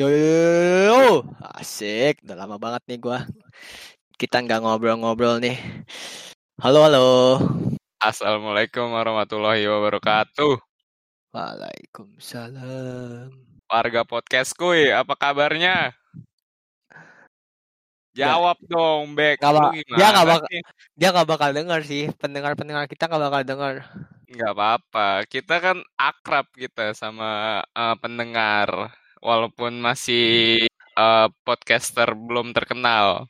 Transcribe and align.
Yo, 0.00 0.08
yo, 0.08 0.16
yo, 0.88 1.28
asik. 1.60 2.24
Udah 2.24 2.32
lama 2.32 2.56
banget 2.56 2.80
nih 2.88 3.04
gua. 3.04 3.28
Kita 4.16 4.40
nggak 4.40 4.64
ngobrol-ngobrol 4.64 5.44
nih. 5.44 5.60
Halo, 6.56 6.88
halo. 6.88 7.36
Assalamualaikum 8.00 8.96
warahmatullahi 8.96 9.60
wabarakatuh. 9.68 10.56
Waalaikumsalam. 11.36 13.28
Warga 13.68 14.08
podcast 14.08 14.56
kuy, 14.56 14.88
apa 14.88 15.12
kabarnya? 15.20 15.92
Jawab 18.16 18.56
dong, 18.72 19.12
Bek. 19.12 19.44
Bak- 19.44 19.84
gimana 19.84 20.00
dia 20.00 20.06
nggak 20.16 20.26
bak- 20.32 20.48
sih? 20.48 20.64
Dia 20.96 21.12
nggak 21.12 21.28
bakal 21.28 21.52
denger 21.52 21.80
sih. 21.84 22.08
Pendengar-pendengar 22.16 22.88
kita 22.88 23.04
nggak 23.04 23.20
bakal 23.28 23.42
denger. 23.44 23.84
Nggak 24.32 24.52
apa-apa. 24.56 25.28
Kita 25.28 25.60
kan 25.60 25.84
akrab 26.00 26.48
kita 26.56 26.96
sama 26.96 27.60
eh, 27.68 27.96
pendengar. 28.00 28.96
Walaupun 29.20 29.78
masih 29.80 30.64
eh, 30.96 31.28
podcaster 31.44 32.08
belum 32.16 32.56
terkenal. 32.56 33.28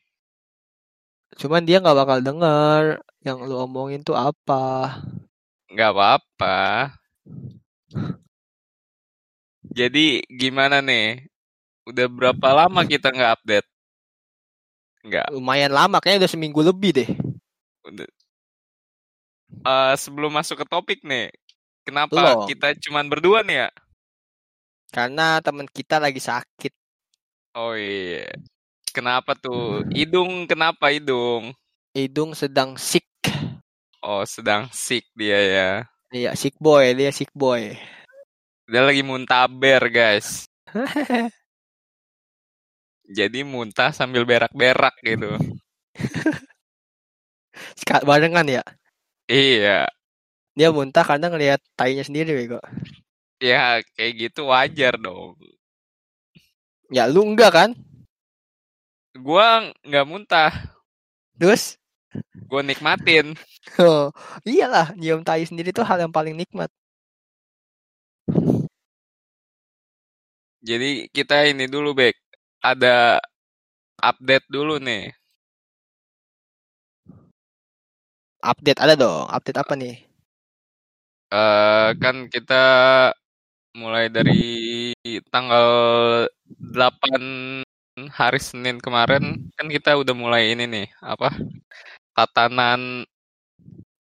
Cuman 1.38 1.62
dia 1.66 1.82
nggak 1.82 1.98
bakal 1.98 2.18
denger. 2.22 3.02
Yang 3.20 3.38
lu 3.46 3.56
omongin 3.60 4.00
tuh 4.00 4.16
apa? 4.16 4.96
Nggak 5.68 5.90
apa-apa. 5.92 6.58
Jadi 9.70 10.24
gimana 10.26 10.82
nih? 10.82 11.30
Udah 11.86 12.06
berapa 12.10 12.48
lama 12.64 12.80
kita 12.86 13.12
nggak 13.12 13.32
update? 13.38 13.68
Nggak. 15.06 15.26
Lumayan 15.32 15.72
lama, 15.72 15.96
kayaknya 16.00 16.26
udah 16.26 16.32
seminggu 16.32 16.60
lebih 16.60 16.90
deh. 16.92 17.10
Udah. 17.86 18.08
Eh, 19.50 19.94
sebelum 19.98 20.30
masuk 20.32 20.62
ke 20.62 20.66
topik 20.68 21.00
nih, 21.04 21.28
kenapa 21.84 22.14
Belum. 22.14 22.46
kita 22.48 22.76
cuman 22.88 23.10
berdua 23.10 23.44
nih 23.44 23.66
ya? 23.66 23.70
Karena 24.90 25.38
teman 25.38 25.70
kita 25.70 26.02
lagi 26.02 26.18
sakit. 26.18 26.74
Oh 27.54 27.74
iya. 27.78 28.30
Kenapa 28.90 29.38
tuh? 29.38 29.86
Hidung 29.94 30.50
kenapa 30.50 30.90
hidung? 30.90 31.54
Hidung 31.94 32.34
sedang 32.34 32.74
sick. 32.74 33.06
Oh, 34.02 34.26
sedang 34.26 34.66
sick 34.74 35.06
dia 35.14 35.38
ya. 35.38 35.70
Iya, 36.10 36.34
sick 36.34 36.58
boy. 36.58 36.90
Dia 36.98 37.14
sick 37.14 37.30
boy. 37.30 37.74
Dia 38.70 38.82
lagi 38.86 39.02
muntaber, 39.02 39.82
guys. 39.90 40.46
Jadi 43.18 43.42
muntah 43.42 43.90
sambil 43.90 44.22
berak-berak 44.22 44.94
gitu. 45.02 45.34
Ska- 47.78 48.06
Barengan 48.06 48.46
ya. 48.46 48.62
Iya. 49.26 49.90
Dia 50.54 50.68
muntah 50.70 51.02
karena 51.06 51.26
ngelihat 51.30 51.60
tainya 51.74 52.06
sendiri, 52.06 52.34
bego. 52.34 52.58
Ya, 53.48 53.80
kayak 53.96 54.12
gitu 54.22 54.40
wajar 54.52 54.94
dong. 55.04 55.36
Ya, 56.96 57.04
lu 57.12 57.22
enggak 57.28 57.50
kan? 57.56 57.70
Gua 59.26 59.46
nggak 59.88 60.06
muntah, 60.10 60.52
Terus? 61.38 61.78
gua 62.50 62.60
nikmatin. 62.68 63.26
Oh, 63.80 64.10
iyalah, 64.48 64.86
nyium 65.00 65.20
tai 65.26 65.42
sendiri 65.48 65.70
tuh 65.76 65.84
hal 65.88 65.98
yang 66.02 66.12
paling 66.16 66.34
nikmat. 66.40 66.70
Jadi 70.68 71.08
kita 71.16 71.36
ini 71.50 71.64
dulu, 71.74 71.90
Bek. 71.98 72.16
Ada 72.70 73.20
update 74.10 74.46
dulu 74.54 74.74
nih. 74.86 75.02
Update 78.50 78.80
ada 78.84 78.94
dong. 79.02 79.24
Update 79.36 79.58
apa 79.62 79.72
nih? 79.80 79.94
eh 81.40 81.88
kan 82.02 82.16
kita 82.34 82.54
mulai 83.76 84.10
dari 84.10 84.90
tanggal 85.30 85.66
8 86.74 87.62
hari 88.10 88.40
Senin 88.42 88.82
kemarin 88.82 89.50
kan 89.54 89.66
kita 89.70 89.94
udah 89.98 90.14
mulai 90.16 90.54
ini 90.56 90.64
nih 90.66 90.86
apa 91.04 91.30
tatanan 92.16 93.04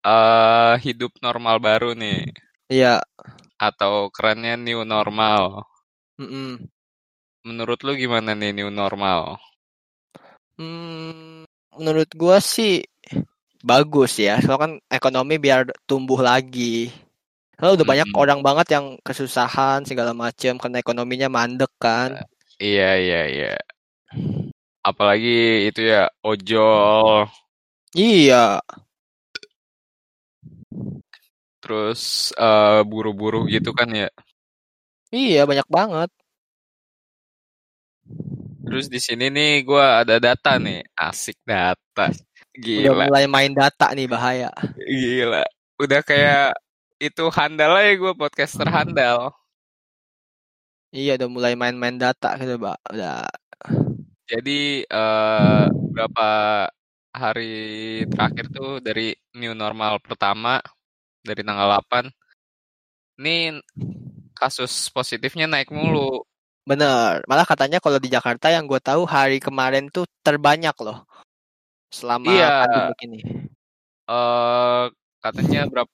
eh 0.00 0.74
hidup 0.80 1.12
normal 1.20 1.60
baru 1.60 1.92
nih 1.94 2.32
Iya. 2.70 3.02
atau 3.58 4.08
kerennya 4.14 4.54
new 4.56 4.86
normal. 4.86 5.66
mm-mm. 6.22 6.70
Menurut 7.42 7.82
lu 7.82 7.92
gimana 7.98 8.32
nih 8.32 8.54
new 8.54 8.70
normal? 8.70 9.42
Hmm, 10.54 11.42
menurut 11.74 12.08
gua 12.14 12.38
sih 12.38 12.84
bagus 13.64 14.20
ya. 14.22 14.38
Soalnya 14.38 14.60
kan 14.64 14.72
ekonomi 14.86 15.34
biar 15.40 15.66
tumbuh 15.84 16.20
lagi. 16.22 16.94
Kalau 17.60 17.76
udah 17.76 17.84
banyak 17.86 18.08
Mm-mm. 18.08 18.22
orang 18.24 18.40
banget 18.40 18.72
yang 18.80 18.96
kesusahan 19.04 19.84
segala 19.84 20.16
macam 20.16 20.56
karena 20.56 20.80
ekonominya 20.80 21.28
mandek 21.28 21.68
kan. 21.76 22.24
Iya 22.56 22.96
iya 22.96 23.22
iya. 23.28 23.54
Apalagi 24.80 25.68
itu 25.68 25.84
ya 25.84 26.08
ojol 26.24 27.28
Iya. 27.92 28.64
terus 31.60 32.32
eh 32.34 32.80
buru-buru 32.88 33.44
gitu 33.46 33.76
kan 33.76 33.92
ya. 33.92 34.08
Iya, 35.12 35.44
banyak 35.44 35.68
banget. 35.68 36.08
Terus 38.64 38.86
di 38.88 38.96
sini 39.02 39.28
nih 39.28 39.66
gua 39.68 40.00
ada 40.00 40.16
data 40.16 40.56
nih, 40.56 40.80
asik 40.96 41.36
data. 41.44 42.08
Udah 42.08 42.56
Gila. 42.56 43.04
mulai 43.06 43.26
main 43.28 43.52
data 43.52 43.92
nih 43.92 44.08
bahaya. 44.08 44.48
Gila. 44.80 45.44
Udah 45.76 46.00
kayak 46.00 46.56
itu 47.00 47.24
handal 47.32 47.72
aja 47.80 47.92
gue 47.96 48.12
podcaster 48.12 48.68
handal. 48.68 49.32
Iya, 50.92 51.16
udah 51.18 51.28
mulai 51.30 51.54
main-main 51.54 51.96
data 51.96 52.34
gitu, 52.36 52.58
Mbak. 52.60 52.78
Udah. 52.92 53.24
Jadi 54.30 54.84
eh 54.86 55.62
berapa 55.90 56.28
hari 57.10 57.54
terakhir 58.06 58.46
tuh 58.54 58.78
dari 58.78 59.10
new 59.34 59.50
normal 59.58 59.98
pertama 59.98 60.62
dari 61.26 61.42
tanggal 61.42 61.66
8 61.82 62.06
ini 63.18 63.58
kasus 64.38 64.88
positifnya 64.94 65.50
naik 65.50 65.68
mulu. 65.74 66.22
Bener. 66.64 67.20
Malah 67.26 67.46
katanya 67.48 67.82
kalau 67.82 67.98
di 67.98 68.08
Jakarta 68.12 68.48
yang 68.54 68.64
gue 68.70 68.78
tahu 68.78 69.02
hari 69.04 69.42
kemarin 69.42 69.90
tuh 69.90 70.06
terbanyak 70.22 70.76
loh. 70.84 71.02
Selama 71.90 72.30
Iya. 72.30 72.48
pandemi 72.64 72.94
ini. 73.06 73.20
Eh 74.10 74.84
katanya 75.20 75.66
berapa 75.68 75.90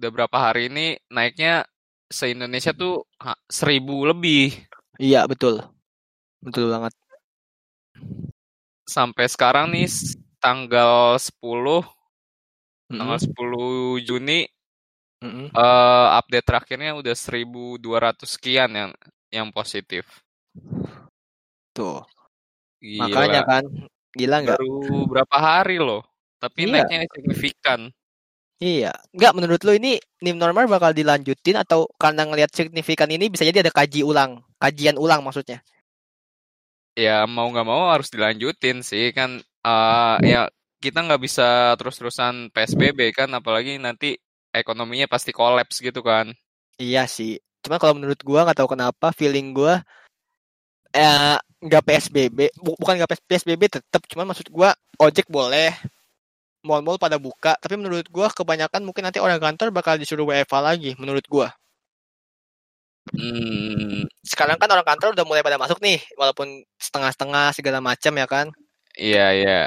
udah 0.00 0.08
berapa 0.08 0.32
hari 0.32 0.72
ini 0.72 0.96
naiknya 1.12 1.68
se-Indonesia 2.08 2.72
tuh 2.72 3.04
ha, 3.20 3.36
seribu 3.52 4.08
lebih. 4.08 4.56
Iya, 4.96 5.28
betul. 5.28 5.60
Betul 6.40 6.72
banget. 6.72 6.96
Sampai 8.88 9.28
sekarang 9.28 9.68
nih 9.76 9.86
tanggal 10.40 11.20
10 11.20 11.84
tanggal 12.88 13.20
Mm-mm. 13.20 14.00
10 14.00 14.08
Juni 14.08 14.48
Mm-mm. 15.20 15.52
eh 15.52 16.06
update 16.16 16.48
terakhirnya 16.48 16.96
udah 16.96 17.12
1200 17.12 18.24
sekian 18.24 18.72
yang 18.72 18.90
yang 19.28 19.52
positif. 19.52 20.08
Tuh. 21.76 22.02
Gila. 22.80 23.04
Makanya 23.04 23.40
kan 23.44 23.64
gila 24.16 24.36
nggak? 24.42 24.58
Baru 24.58 25.04
berapa 25.06 25.36
hari 25.36 25.76
loh. 25.76 26.02
Tapi 26.40 26.64
Iya. 26.64 26.88
naiknya 26.88 26.98
signifikan. 27.12 27.92
Iya. 28.60 28.92
Nggak 29.16 29.32
menurut 29.32 29.60
lu 29.64 29.72
ini 29.72 29.96
new 30.20 30.36
normal 30.36 30.68
bakal 30.68 30.92
dilanjutin 30.92 31.56
atau 31.56 31.88
karena 31.96 32.28
ngelihat 32.28 32.52
signifikan 32.52 33.08
ini 33.08 33.32
bisa 33.32 33.48
jadi 33.48 33.64
ada 33.64 33.72
kaji 33.72 34.04
ulang, 34.04 34.44
kajian 34.60 35.00
ulang 35.00 35.24
maksudnya. 35.24 35.64
Ya 36.92 37.24
mau 37.24 37.48
nggak 37.48 37.64
mau 37.64 37.88
harus 37.88 38.12
dilanjutin 38.12 38.84
sih 38.84 39.16
kan. 39.16 39.40
eh 39.60 40.16
ya 40.24 40.48
kita 40.80 41.04
nggak 41.04 41.20
bisa 41.20 41.72
terus-terusan 41.80 42.52
PSBB 42.52 43.16
kan. 43.16 43.32
Apalagi 43.32 43.80
nanti 43.80 44.20
ekonominya 44.52 45.08
pasti 45.08 45.32
kolaps 45.32 45.80
gitu 45.80 46.04
kan. 46.04 46.28
Iya 46.76 47.08
sih. 47.08 47.40
Cuma 47.64 47.80
kalau 47.80 47.96
menurut 47.96 48.20
gua 48.20 48.44
nggak 48.44 48.60
tahu 48.60 48.76
kenapa 48.76 49.12
feeling 49.16 49.56
gua 49.56 49.80
eh 50.92 51.36
nggak 51.60 51.84
PSBB, 51.86 52.38
Bu- 52.60 52.76
bukan 52.80 52.96
nggak 53.00 53.10
PS- 53.12 53.26
PSBB 53.28 53.62
tetap, 53.68 54.02
cuman 54.08 54.32
maksud 54.32 54.48
gua 54.48 54.72
ojek 54.96 55.28
boleh, 55.28 55.70
mall-mall 56.60 57.00
pada 57.00 57.16
buka, 57.16 57.56
tapi 57.56 57.76
menurut 57.76 58.04
gua 58.12 58.28
kebanyakan 58.28 58.84
mungkin 58.84 59.08
nanti 59.08 59.16
orang 59.18 59.40
kantor 59.40 59.72
bakal 59.72 59.96
disuruh 59.96 60.28
WFH 60.28 60.54
lagi 60.60 60.90
menurut 61.00 61.24
gua. 61.26 61.48
Hmm, 63.10 64.06
Sekarang 64.22 64.60
kan 64.60 64.68
orang 64.70 64.84
kantor 64.86 65.16
udah 65.16 65.24
mulai 65.26 65.42
pada 65.42 65.56
masuk 65.56 65.80
nih, 65.80 65.98
walaupun 66.14 66.62
setengah-setengah 66.78 67.56
segala 67.56 67.78
macam 67.80 68.12
ya 68.14 68.26
kan. 68.28 68.46
iya 68.94 69.32
iya. 69.32 69.60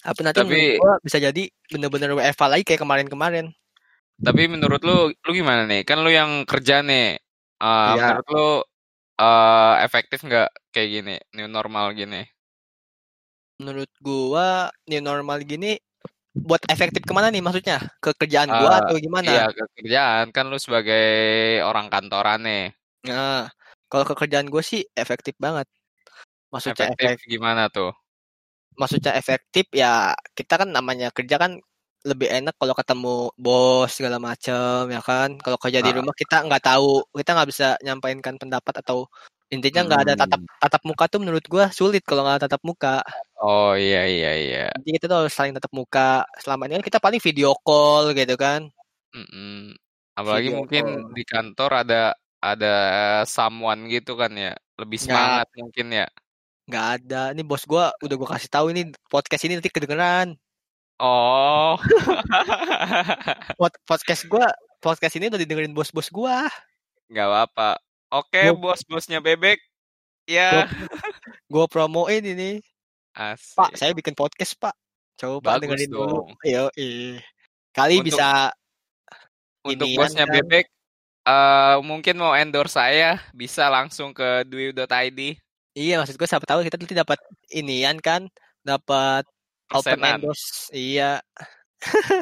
Tapi 0.00 0.20
nanti 0.20 0.40
Tapi- 0.40 0.76
gua 0.80 0.96
bisa 1.00 1.16
jadi 1.16 1.42
bener-bener 1.68 2.12
WFH 2.12 2.42
lagi 2.48 2.64
kayak 2.64 2.80
kemarin-kemarin. 2.82 3.52
Tapi 4.14 4.46
menurut 4.46 4.80
lu, 4.84 5.10
lu 5.10 5.30
gimana 5.32 5.66
nih? 5.66 5.82
Kan 5.82 6.00
lu 6.04 6.08
yang 6.08 6.46
kerja 6.46 6.80
nih. 6.80 7.18
Eh, 7.60 7.92
Iya. 7.96 8.20
Menurut 8.20 8.28
lu 8.30 8.48
eh, 9.14 9.74
efektif 9.86 10.26
nggak 10.26 10.48
kayak 10.74 10.88
gini, 10.90 11.14
new 11.38 11.46
normal 11.46 11.94
gini? 11.94 12.26
Menurut 13.64 13.88
gua 14.04 14.68
new 14.84 15.00
normal 15.00 15.40
gini 15.48 15.80
buat 16.36 16.60
efektif 16.68 17.00
ke 17.08 17.12
mana 17.16 17.32
nih 17.32 17.40
maksudnya? 17.40 17.80
Ke 18.04 18.12
kerjaan 18.12 18.52
gua 18.52 18.76
Eh, 18.76 18.80
atau 18.84 19.00
gimana? 19.00 19.24
Iya, 19.24 19.44
ke 19.56 19.64
kerjaan 19.80 20.26
kan 20.36 20.44
lu 20.52 20.58
sebagai 20.60 21.04
orang 21.64 21.88
kantoran 21.88 22.44
nih. 22.44 22.64
Nah, 23.08 23.48
Kalau 23.88 24.04
ke 24.10 24.14
kerjaan 24.26 24.50
gue 24.50 24.58
sih 24.64 24.82
efektif 24.98 25.38
banget. 25.38 25.70
Maksudnya 26.52 26.90
Efektif 26.90 27.08
efek, 27.14 27.30
gimana 27.30 27.62
tuh? 27.70 27.90
maksudnya 28.74 29.12
efektif 29.14 29.64
ya 29.70 30.18
kita 30.34 30.54
kan 30.60 30.68
namanya 30.74 31.08
kerja 31.14 31.36
kan 31.38 31.62
lebih 32.04 32.28
enak 32.28 32.54
kalau 32.60 32.74
ketemu 32.76 33.14
bos 33.36 33.88
segala 33.96 34.16
macam 34.20 34.84
ya 34.88 35.00
kan. 35.00 35.36
Kalau 35.40 35.56
kerja 35.56 35.80
di 35.80 35.90
Ah. 35.90 35.96
rumah 35.98 36.12
kita 36.12 36.44
nggak 36.44 36.62
tahu, 36.64 37.02
kita 37.16 37.30
nggak 37.32 37.48
bisa 37.50 37.66
nyampainkan 37.80 38.34
pendapat 38.36 38.74
atau 38.84 39.08
intinya 39.48 39.80
nggak 39.86 40.00
ada 40.08 40.14
tatap 40.18 40.40
Hmm. 40.40 40.50
tatap 40.60 40.82
muka 40.84 41.04
tuh 41.08 41.20
menurut 41.22 41.44
gue 41.46 41.64
sulit 41.72 42.02
kalau 42.04 42.22
nggak 42.26 42.44
tatap 42.48 42.60
muka. 42.64 43.00
Oh 43.38 43.72
iya 43.76 44.04
iya 44.08 44.30
iya. 44.36 44.64
Jadi 44.80 44.90
kita 45.00 45.06
tuh 45.08 45.18
harus 45.24 45.34
saling 45.34 45.52
tatap 45.56 45.72
muka. 45.72 46.24
Selama 46.40 46.64
ini 46.68 46.80
kan 46.80 46.84
kita 46.88 46.98
paling 47.00 47.20
video 47.20 47.52
call 47.64 48.12
gitu 48.12 48.34
kan. 48.36 48.68
Mm-mm. 49.12 49.72
Apalagi 50.14 50.48
Video 50.48 50.58
mungkin 50.60 50.84
call. 50.84 51.12
di 51.12 51.22
kantor 51.24 51.70
ada 51.86 52.02
ada 52.40 52.74
someone 53.24 53.88
gitu 53.88 54.14
kan 54.14 54.32
ya. 54.34 54.52
Lebih 54.76 54.98
Nggak, 55.00 55.06
semangat 55.08 55.48
mungkin 55.56 55.86
ya. 55.92 56.06
nggak 56.64 56.86
ada. 57.00 57.22
Ini 57.32 57.42
bos 57.44 57.64
gua 57.64 57.92
udah 58.00 58.16
gua 58.16 58.28
kasih 58.36 58.50
tahu 58.50 58.66
ini 58.72 58.88
podcast 59.08 59.44
ini 59.44 59.56
nanti 59.60 59.68
kedengeran. 59.68 60.34
Oh. 60.96 61.74
Pod- 63.60 63.80
podcast 63.84 64.22
gua 64.26 64.46
podcast 64.78 65.14
ini 65.18 65.26
udah 65.26 65.40
didengerin 65.40 65.74
bos-bos 65.74 66.08
gua. 66.08 66.46
Nggak 67.10 67.26
apa-apa. 67.26 67.70
Oke, 68.14 68.54
bos-bosnya 68.54 69.18
bebek. 69.18 69.58
Ya, 70.24 70.70
gua 71.52 71.66
promoin 71.66 72.22
ini. 72.22 72.62
Pak, 73.14 73.38
asik. 73.38 73.76
saya 73.76 73.92
bikin 73.92 74.14
podcast, 74.14 74.54
Pak. 74.56 74.74
Coba 75.14 75.58
Bagus 75.58 75.62
dengerin 75.68 75.90
dulu. 75.90 76.02
dong. 76.26 76.28
Ayo, 76.42 76.64
eh. 76.74 77.18
Kali 77.70 77.98
Untuk 78.02 78.06
bisa 78.10 78.50
untuk 79.64 79.88
bosnya 79.96 80.26
kan. 80.28 80.34
bebek 80.34 80.66
eh 81.24 81.76
mungkin 81.80 82.20
mau 82.20 82.36
endorse 82.36 82.76
saya 82.76 83.16
bisa 83.32 83.72
langsung 83.72 84.12
ke 84.12 84.44
dwi.id 84.44 85.20
Iya, 85.74 85.98
maksud 85.98 86.14
gua 86.14 86.28
siapa 86.30 86.44
tahu 86.46 86.62
kita 86.62 86.76
nanti 86.78 86.94
dapat 86.94 87.18
inian 87.50 87.98
kan, 87.98 88.30
dapat 88.62 89.26
open 89.74 89.98
persenan. 89.98 90.16
endorse. 90.22 90.70
Iya. 90.70 91.12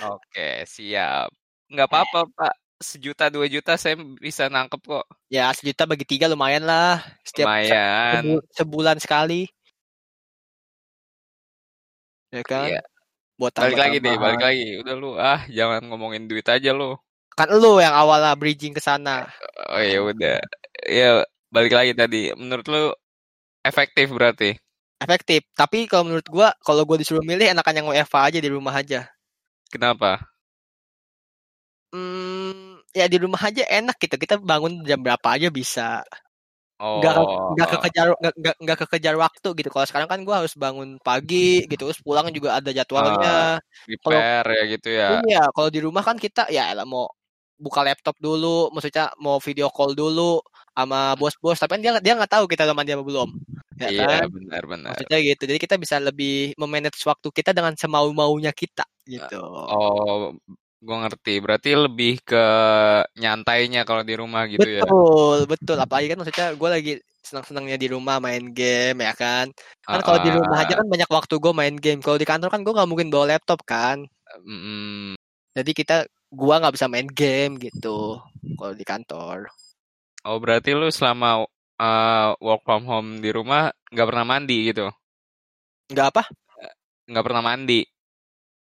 Oke, 0.08 0.48
siap. 0.66 1.28
Nggak 1.68 1.88
apa-apa, 1.88 2.20
Pak. 2.32 2.54
Sejuta 2.82 3.30
dua 3.30 3.46
juta 3.46 3.78
saya 3.78 3.94
bisa 4.18 4.50
nangkep 4.50 4.82
kok. 4.82 5.06
Ya, 5.30 5.54
sejuta 5.54 5.86
bagi 5.86 6.02
tiga 6.02 6.26
lumayan 6.26 6.66
lah. 6.66 6.98
Setiap 7.22 7.46
se- 7.46 7.70
Lumayan. 7.70 8.12
sebu- 8.18 8.44
sebulan 8.50 8.98
sekali, 8.98 9.46
ya 12.34 12.42
kan? 12.42 12.66
Iya. 12.72 12.82
Buat 13.38 13.58
Balik 13.58 13.78
lagi 13.80 13.98
deh, 13.98 14.14
balik 14.18 14.42
lagi. 14.42 14.66
Udah 14.78 14.94
lu, 14.94 15.10
ah 15.18 15.40
jangan 15.50 15.82
ngomongin 15.88 16.26
duit 16.30 16.46
aja 16.46 16.70
lu. 16.70 16.94
Kan 17.32 17.48
lu 17.50 17.80
yang 17.80 17.96
awalnya 17.96 18.36
bridging 18.36 18.76
ke 18.76 18.82
sana. 18.82 19.26
Oh 19.72 19.80
ya 19.82 19.98
udah. 20.04 20.36
Ya 20.84 21.24
balik 21.48 21.72
lagi 21.74 21.92
tadi. 21.96 22.30
Menurut 22.36 22.66
lu 22.68 22.82
efektif 23.64 24.12
berarti? 24.12 24.61
Efektif. 25.04 25.40
Tapi 25.60 25.78
kalau 25.90 26.04
menurut 26.08 26.26
gua, 26.34 26.48
kalau 26.66 26.82
gua 26.88 26.96
disuruh 27.00 27.24
milih 27.30 27.46
enakan 27.52 27.74
yang 27.78 27.86
WFH 27.90 28.16
aja 28.28 28.38
di 28.44 28.50
rumah 28.56 28.74
aja. 28.80 29.00
Kenapa? 29.72 30.10
Hmm, 31.92 32.80
ya 32.96 33.04
di 33.12 33.16
rumah 33.20 33.40
aja 33.48 33.62
enak 33.68 33.96
gitu. 34.00 34.16
Kita 34.16 34.34
bangun 34.40 34.72
jam 34.88 35.00
berapa 35.04 35.28
aja 35.36 35.48
bisa. 35.52 36.00
Nggak 36.92 37.12
ke- 37.16 37.24
nggak 37.56 37.68
Oh, 37.68 37.72
kekejar 37.80 38.06
nggak 38.20 38.34
nggak 38.40 38.54
nggak 38.64 38.78
kekejar 38.84 39.14
waktu 39.24 39.48
gitu. 39.58 39.68
Kalau 39.72 39.86
sekarang 39.88 40.08
kan 40.12 40.20
gua 40.28 40.36
harus 40.44 40.54
bangun 40.56 41.00
pagi 41.00 41.64
gitu, 41.70 41.88
terus 41.88 42.00
pulang 42.04 42.28
juga 42.36 42.60
ada 42.60 42.70
jadwalnya. 42.72 43.56
Kalau 44.04 44.20
prepare 44.20 44.48
ya 44.60 44.64
gitu 44.76 44.88
ya. 44.92 45.08
iya, 45.24 45.40
kalau 45.56 45.68
di 45.72 45.80
rumah 45.80 46.02
kan 46.04 46.16
kita 46.20 46.48
ya 46.52 46.68
elah 46.72 46.84
mau 46.84 47.08
buka 47.56 47.80
laptop 47.86 48.16
dulu, 48.20 48.68
maksudnya 48.74 49.08
mau 49.24 49.36
video 49.40 49.68
call 49.72 49.92
dulu 49.96 50.42
sama 50.76 51.14
bos-bos, 51.20 51.56
tapi 51.60 51.70
kan 51.78 51.80
dia 51.84 51.92
dia 52.04 52.12
nggak 52.18 52.32
tahu 52.40 52.44
kita 52.50 52.66
udah 52.66 52.76
mandi 52.76 52.92
apa 52.96 53.04
belum, 53.06 53.28
ya 53.80 53.88
Iya, 53.88 54.04
kan? 54.04 54.22
benar-benar. 54.28 54.90
Maksudnya 54.92 55.18
gitu. 55.22 55.42
Jadi 55.48 55.58
kita 55.62 55.76
bisa 55.80 55.96
lebih 56.02 56.34
memanage 56.58 57.00
waktu 57.06 57.28
kita 57.32 57.50
dengan 57.56 57.74
semau-maunya 57.78 58.52
kita 58.52 58.84
gitu. 59.06 59.40
Oh, 59.42 60.34
gua 60.82 60.96
ngerti. 61.06 61.34
Berarti 61.38 61.70
lebih 61.78 62.20
ke 62.22 62.44
nyantainya 63.18 63.86
kalau 63.88 64.02
di 64.02 64.14
rumah 64.18 64.42
gitu 64.50 64.66
ya. 64.66 64.82
Betul, 64.82 65.38
betul. 65.48 65.76
Apalagi 65.78 66.06
kan 66.12 66.18
maksudnya 66.20 66.48
gue 66.58 66.68
lagi 66.68 66.92
senang-senangnya 67.22 67.76
di 67.78 67.86
rumah 67.86 68.18
main 68.18 68.50
game 68.50 68.98
ya 69.06 69.14
kan. 69.14 69.46
Kan 69.86 69.98
Ah, 69.98 70.02
kalau 70.02 70.18
di 70.20 70.30
rumah 70.34 70.58
aja 70.66 70.74
kan 70.74 70.86
banyak 70.90 71.10
waktu 71.10 71.34
gue 71.38 71.52
main 71.54 71.74
game. 71.78 72.00
Kalau 72.02 72.18
di 72.18 72.26
kantor 72.26 72.48
kan 72.50 72.60
gue 72.66 72.72
nggak 72.74 72.88
mungkin 72.90 73.08
bawa 73.14 73.38
laptop 73.38 73.62
kan. 73.62 74.02
mm, 74.42 75.14
Jadi 75.52 75.70
kita 75.76 76.08
gua 76.32 76.58
nggak 76.64 76.74
bisa 76.80 76.88
main 76.88 77.08
game 77.12 77.60
gitu 77.60 78.16
kalau 78.56 78.74
di 78.74 78.84
kantor. 78.88 79.52
Oh, 80.24 80.38
berarti 80.38 80.70
lu 80.72 80.88
selama 80.88 81.44
eh, 81.82 82.28
work 82.38 82.62
from 82.62 82.86
home 82.86 83.18
di 83.18 83.34
rumah 83.34 83.74
nggak 83.90 84.08
pernah 84.08 84.24
mandi 84.26 84.58
gitu? 84.70 84.86
Nggak 85.90 86.06
apa? 86.14 86.22
Nggak 87.10 87.24
pernah 87.26 87.42
mandi? 87.42 87.80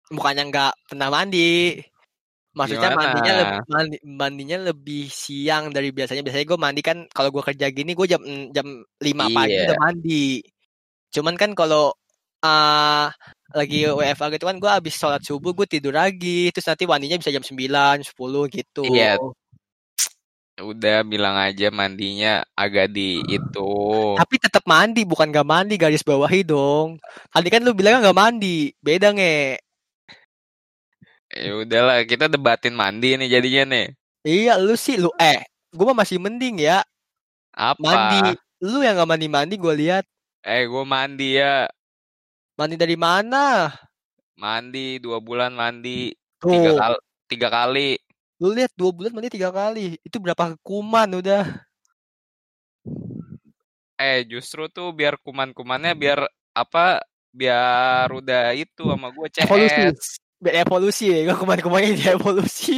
Bukannya 0.08 0.44
nggak 0.54 0.74
pernah 0.94 1.10
mandi. 1.10 1.82
Maksudnya 2.58 2.90
Gimana? 2.90 3.02
mandinya 3.06 3.34
lebih 3.38 3.60
mandi, 3.70 3.98
mandinya 4.02 4.58
lebih 4.74 5.04
siang 5.14 5.70
dari 5.70 5.94
biasanya. 5.94 6.26
Biasanya 6.26 6.46
gue 6.50 6.58
mandi 6.58 6.82
kan 6.82 6.98
kalau 7.14 7.30
gue 7.30 7.44
kerja 7.46 7.70
gini 7.70 7.94
gue 7.94 8.08
jam 8.10 8.22
jam 8.50 8.66
5 8.98 9.30
pagi 9.30 9.54
Iya. 9.54 9.64
udah 9.70 9.78
mandi. 9.78 10.42
Cuman 11.14 11.38
kan 11.38 11.54
kalau 11.54 11.94
ah 12.42 13.14
lagi 13.54 13.86
WFA 13.86 14.30
gitu 14.34 14.46
kan 14.46 14.58
gue 14.58 14.70
habis 14.70 14.94
sholat 14.98 15.22
subuh 15.26 15.54
gue 15.54 15.66
tidur 15.70 15.94
lagi 15.94 16.50
terus 16.54 16.70
nanti 16.70 16.86
mandinya 16.90 17.18
bisa 17.18 17.30
jam 17.30 17.46
9, 17.46 18.02
10 18.02 18.50
gitu. 18.50 18.84
Iya. 18.90 19.22
Udah 20.58 21.06
bilang 21.06 21.38
aja 21.38 21.70
mandinya 21.70 22.42
agak 22.58 22.90
di 22.96 23.22
itu. 23.30 23.62
Tapi 24.18 24.36
tetap 24.42 24.64
mandi 24.66 25.06
bukan 25.06 25.30
gak 25.30 25.46
mandi 25.48 25.76
garis 25.78 26.02
bawahi 26.02 26.42
dong. 26.42 26.98
Tadi 27.34 27.48
kan 27.54 27.62
lu 27.62 27.72
bilang 27.78 28.02
nggak 28.02 28.18
mandi, 28.18 28.74
beda 28.82 29.14
nge. 29.14 29.62
Ya 31.32 31.52
udahlah, 31.64 31.98
kita 32.12 32.26
debatin 32.34 32.74
mandi 32.82 33.10
nih 33.20 33.30
jadinya 33.34 33.64
nih. 33.74 33.86
Iya 34.28 34.54
lu 34.66 34.76
sih 34.86 34.96
lu 35.04 35.10
eh 35.22 35.40
gue 35.78 35.86
mah 35.88 35.98
masih 36.04 36.18
mending 36.20 36.56
ya 36.68 36.84
Apa? 37.56 37.82
mandi. 37.84 38.36
Lu 38.64 38.78
yang 38.86 38.96
nggak 38.98 39.10
mandi 39.12 39.28
mandi 39.36 39.56
gue 39.64 39.74
lihat 39.82 40.04
Eh, 40.54 40.64
gue 40.72 40.84
mandi 40.94 41.28
ya. 41.40 41.68
mandi 42.58 42.76
dari 42.78 42.96
mana? 42.98 43.70
Mandi 44.44 45.02
dua 45.04 45.18
bulan 45.28 45.52
mandi 45.62 46.14
tiga 46.50 46.72
Tuh, 46.72 46.80
kali. 46.80 46.98
Tiga 47.30 47.48
kali. 47.58 47.90
Lu 48.38 48.54
lihat 48.54 48.70
dua 48.78 48.94
bulan 48.94 49.14
mandi 49.14 49.34
tiga 49.34 49.50
kali. 49.50 49.98
Itu 50.06 50.22
berapa 50.22 50.54
kuman 50.62 51.18
udah? 51.18 51.44
Eh, 53.98 54.22
justru 54.30 54.70
tuh 54.70 54.94
biar 54.94 55.18
kuman-kumannya 55.26 55.98
biar 55.98 56.20
apa? 56.54 57.02
Biar 57.34 58.06
udah 58.14 58.54
itu 58.54 58.94
sama 58.94 59.10
gue 59.10 59.28
Evolusi. 59.42 59.74
CS. 59.74 60.22
Biar 60.38 60.56
evolusi 60.62 61.06
ya, 61.10 61.20
gue 61.26 61.38
kuman-kumannya 61.38 61.98
di 61.98 62.06
evolusi. 62.06 62.78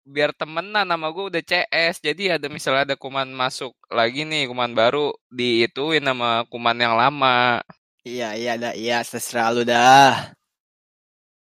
Biar 0.00 0.32
temenan 0.32 0.88
sama 0.88 1.12
gue 1.12 1.24
udah 1.28 1.42
CS. 1.44 2.00
Jadi 2.00 2.32
ada 2.32 2.48
misalnya 2.48 2.92
ada 2.92 2.96
kuman 2.96 3.28
masuk 3.28 3.76
lagi 3.92 4.24
nih, 4.24 4.48
kuman 4.48 4.72
baru 4.72 5.12
diituin 5.28 6.08
sama 6.08 6.48
kuman 6.48 6.76
yang 6.80 6.96
lama. 6.96 7.60
iya 8.06 8.38
iya 8.38 8.54
dah 8.54 8.72
iya 8.72 9.04
terserah 9.04 9.52
lu 9.52 9.60
dah. 9.66 10.32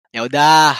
Ya 0.09 0.25
udah. 0.25 0.73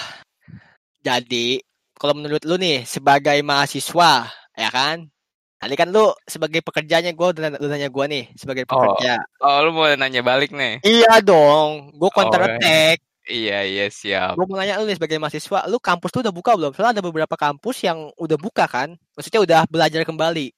Jadi 1.03 1.59
kalau 2.03 2.19
menurut 2.19 2.43
lu 2.43 2.59
nih 2.59 2.83
sebagai 2.83 3.39
mahasiswa 3.39 4.27
ya 4.59 4.67
kan? 4.67 5.07
Tadi 5.55 5.79
kan 5.79 5.87
lu 5.87 6.11
sebagai 6.27 6.59
pekerjanya 6.59 7.15
gue 7.15 7.27
udah 7.31 7.55
lu 7.55 7.71
nanya 7.71 7.87
gue 7.87 8.05
nih 8.11 8.23
sebagai 8.35 8.67
Oh, 8.67 8.75
pekerja. 8.75 9.23
oh 9.39 9.63
lu 9.63 9.71
mau 9.71 9.87
nanya 9.95 10.19
balik 10.19 10.51
nih? 10.51 10.83
Iya 10.83 11.23
dong, 11.23 11.95
gue 11.95 12.09
counter 12.11 12.43
Oh, 12.43 12.47
attack. 12.51 12.99
iya 13.23 13.63
iya 13.63 13.87
siap. 13.87 14.35
Gue 14.35 14.43
mau 14.43 14.59
nanya 14.59 14.75
lu 14.75 14.83
nih 14.83 14.99
sebagai 14.99 15.15
mahasiswa, 15.15 15.63
lu 15.71 15.79
kampus 15.79 16.11
tuh 16.11 16.19
udah 16.19 16.35
buka 16.35 16.59
belum? 16.59 16.75
Soalnya 16.75 16.99
ada 16.99 17.03
beberapa 17.07 17.39
kampus 17.39 17.79
yang 17.87 18.11
udah 18.19 18.35
buka 18.35 18.67
kan? 18.67 18.99
Maksudnya 19.15 19.39
udah 19.39 19.59
belajar 19.71 20.03
kembali. 20.03 20.51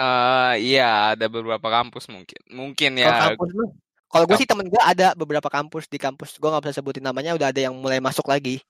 Eh 0.00 0.54
iya 0.64 1.12
ada 1.12 1.28
beberapa 1.28 1.68
kampus 1.68 2.08
mungkin. 2.08 2.40
Mungkin 2.48 2.96
Kalau 2.96 3.12
ya. 3.12 3.20
kampus 3.36 3.48
lu, 3.52 3.64
kalau 4.08 4.24
gue 4.24 4.36
sih 4.40 4.48
temen 4.48 4.64
gue 4.72 4.80
ada 4.80 5.12
beberapa 5.12 5.52
kampus 5.52 5.84
di 5.84 6.00
kampus 6.00 6.40
gue 6.40 6.48
nggak 6.48 6.64
bisa 6.64 6.80
sebutin 6.80 7.04
namanya, 7.04 7.36
udah 7.36 7.52
ada 7.52 7.60
yang 7.60 7.76
mulai 7.76 8.00
masuk 8.00 8.24
lagi. 8.24 8.64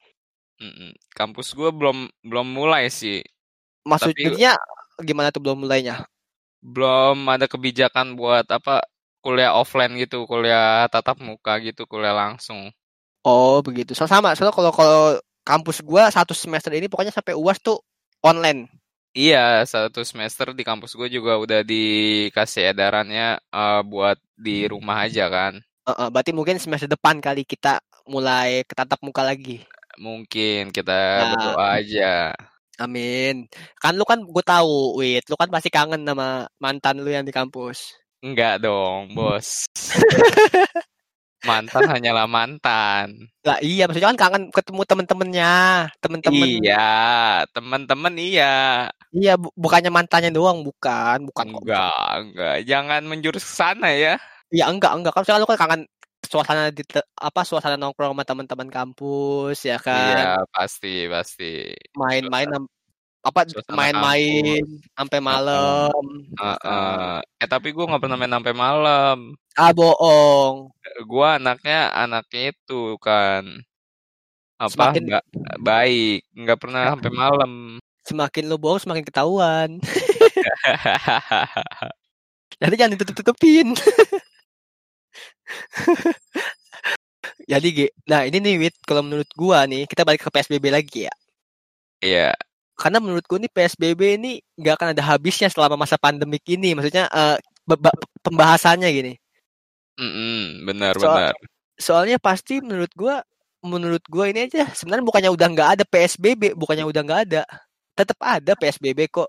Kampus 1.16 1.48
gue 1.58 1.70
belum 1.72 2.08
belum 2.24 2.46
mulai 2.52 2.88
sih. 2.92 3.24
Maksud 3.90 4.12
Tapi 4.12 4.20
gimana 5.08 5.28
tuh 5.34 5.40
belum 5.44 5.58
mulainya? 5.64 6.04
belum 6.74 7.16
ada 7.34 7.46
kebijakan 7.52 8.06
buat 8.20 8.46
apa 8.56 8.74
kuliah 9.24 9.52
offline 9.60 9.92
gitu, 10.02 10.18
kuliah 10.30 10.88
tatap 10.92 11.16
muka 11.28 11.52
gitu, 11.66 11.82
kuliah 11.90 12.14
langsung. 12.22 12.60
Oh 13.24 13.60
begitu. 13.66 13.92
So, 13.92 14.04
sama. 14.08 14.32
Soalnya 14.36 14.54
kalau 14.56 14.72
kalau 14.72 15.00
kampus 15.44 15.80
gue 15.84 16.02
satu 16.12 16.32
semester 16.36 16.72
ini 16.76 16.86
pokoknya 16.88 17.12
sampai 17.12 17.34
uas 17.36 17.58
tuh 17.60 17.80
online. 18.24 18.68
Iya, 19.18 19.38
satu 19.72 20.00
semester 20.10 20.46
di 20.58 20.62
kampus 20.68 20.92
gue 20.98 21.08
juga 21.16 21.32
udah 21.44 21.60
dikasih 21.70 22.62
edarannya 22.70 23.26
eh, 23.58 23.80
buat 23.90 24.16
di 24.44 24.54
rumah 24.72 24.96
aja 25.06 25.24
kan. 25.34 25.54
Heeh, 25.88 26.08
berarti 26.12 26.32
mungkin 26.36 26.56
semester 26.62 26.88
depan 26.88 27.16
kali 27.26 27.42
kita 27.44 27.80
mulai 28.08 28.62
ketatap 28.68 29.00
muka 29.04 29.22
lagi. 29.24 29.60
Mungkin 30.00 30.72
kita 30.72 30.96
Nah, 30.96 31.28
berdoa 31.36 31.66
aja. 31.76 32.32
Amin. 32.80 33.44
Kan 33.76 34.00
lu 34.00 34.08
kan 34.08 34.24
gue 34.24 34.44
tahu, 34.44 34.96
Wit, 34.96 35.28
lu 35.28 35.36
kan 35.36 35.52
pasti 35.52 35.68
kangen 35.68 36.08
sama 36.08 36.48
mantan 36.56 37.04
lu 37.04 37.12
yang 37.12 37.28
di 37.28 37.36
kampus. 37.36 37.92
Enggak 38.24 38.64
dong, 38.64 39.12
bos. 39.16 39.68
mantan 41.44 41.84
hanyalah 41.88 42.24
mantan. 42.24 43.28
Lah 43.44 43.60
iya, 43.60 43.84
maksudnya 43.84 44.12
kan 44.16 44.20
kangen 44.20 44.42
ketemu 44.48 44.82
temen-temennya, 44.88 45.52
temen-temen. 46.00 46.48
Iya, 46.64 46.88
teman-teman 47.52 48.14
iya. 48.16 48.54
Iya, 49.12 49.36
bu- 49.36 49.52
bukannya 49.56 49.92
mantannya 49.92 50.32
doang, 50.32 50.64
bukan, 50.64 51.28
bukan 51.28 51.46
kok. 51.52 51.60
Enggak, 51.64 52.12
enggak. 52.24 52.56
Jangan 52.64 53.02
menjurus 53.04 53.44
ke 53.44 53.52
sana 53.52 53.88
ya. 53.92 54.16
Ya 54.48 54.68
enggak, 54.72 54.96
enggak. 54.96 55.12
Kan 55.12 55.24
misalnya 55.28 55.42
lu 55.44 55.48
kan 55.48 55.60
kangen 55.60 55.82
suasana 56.30 56.70
di 56.70 56.86
apa 57.18 57.42
suasana 57.42 57.74
nongkrong 57.74 58.14
sama 58.14 58.22
teman-teman 58.22 58.70
kampus 58.70 59.66
ya 59.66 59.82
kan. 59.82 60.14
Iya, 60.14 60.46
pasti, 60.54 61.10
pasti. 61.10 61.74
Main-main 61.98 62.46
apa 63.20 63.44
main-main 63.74 64.62
sampai 64.94 65.18
malam. 65.18 65.90
Heeh. 66.38 67.18
Eh, 67.42 67.48
tapi 67.50 67.74
gue 67.74 67.82
nggak 67.82 68.00
pernah 68.00 68.14
main 68.14 68.30
sampai 68.30 68.54
malam. 68.54 69.34
Ah, 69.58 69.74
bohong. 69.74 70.70
Gue 71.04 71.26
anaknya 71.26 71.90
anaknya 71.90 72.54
itu 72.54 72.94
kan 73.02 73.42
apa 74.60 74.70
Semakin- 74.70 75.10
ba- 75.10 75.26
baik, 75.58 76.30
nggak 76.30 76.58
pernah 76.62 76.94
sampai 76.94 77.10
malam. 77.10 77.52
Semakin 78.06 78.44
lu 78.46 78.56
bohong 78.56 78.78
semakin 78.78 79.04
ketahuan. 79.04 79.82
Jadi 82.60 82.74
jangan 82.78 82.94
ditutup-tutupin. 82.94 83.74
Jadi, 87.50 87.90
nah 88.06 88.22
ini 88.24 88.38
nih, 88.38 88.54
Wit, 88.62 88.76
kalau 88.86 89.02
menurut 89.02 89.28
gua 89.34 89.66
nih, 89.66 89.84
kita 89.84 90.06
balik 90.06 90.22
ke 90.22 90.30
PSBB 90.30 90.70
lagi 90.70 91.10
ya. 91.10 91.14
Iya, 92.00 92.32
Karena 92.80 92.96
menurut 92.96 93.26
gua 93.28 93.36
nih 93.36 93.52
PSBB 93.52 94.16
ini 94.16 94.40
nggak 94.56 94.74
akan 94.80 94.88
ada 94.96 95.02
habisnya 95.04 95.52
selama 95.52 95.76
masa 95.76 96.00
pandemik 96.00 96.40
ini. 96.48 96.72
Maksudnya 96.72 97.10
be- 97.68 98.00
pembahasannya 98.24 98.88
gini. 98.88 99.14
mm 100.00 100.64
benar 100.64 100.96
So- 100.96 101.04
benar. 101.04 101.34
Soalnya 101.80 102.16
pasti 102.20 102.60
menurut 102.60 102.92
gua, 102.96 103.20
menurut 103.60 104.00
gua 104.08 104.28
ini 104.32 104.48
aja 104.48 104.68
sebenarnya 104.72 105.04
bukannya 105.04 105.30
udah 105.32 105.48
nggak 105.52 105.70
ada 105.76 105.84
PSBB, 105.84 106.56
bukannya 106.56 106.84
udah 106.88 107.02
nggak 107.04 107.20
ada. 107.28 107.42
Tetap 107.96 108.16
ada 108.20 108.52
PSBB 108.56 109.08
kok. 109.12 109.28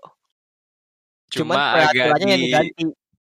Cuman 1.32 1.56
Cuma 1.56 1.72
agak 1.76 1.92
peraturannya 1.92 2.28
yang 2.28 2.40
di 2.40 2.46
diganti. 2.48 2.82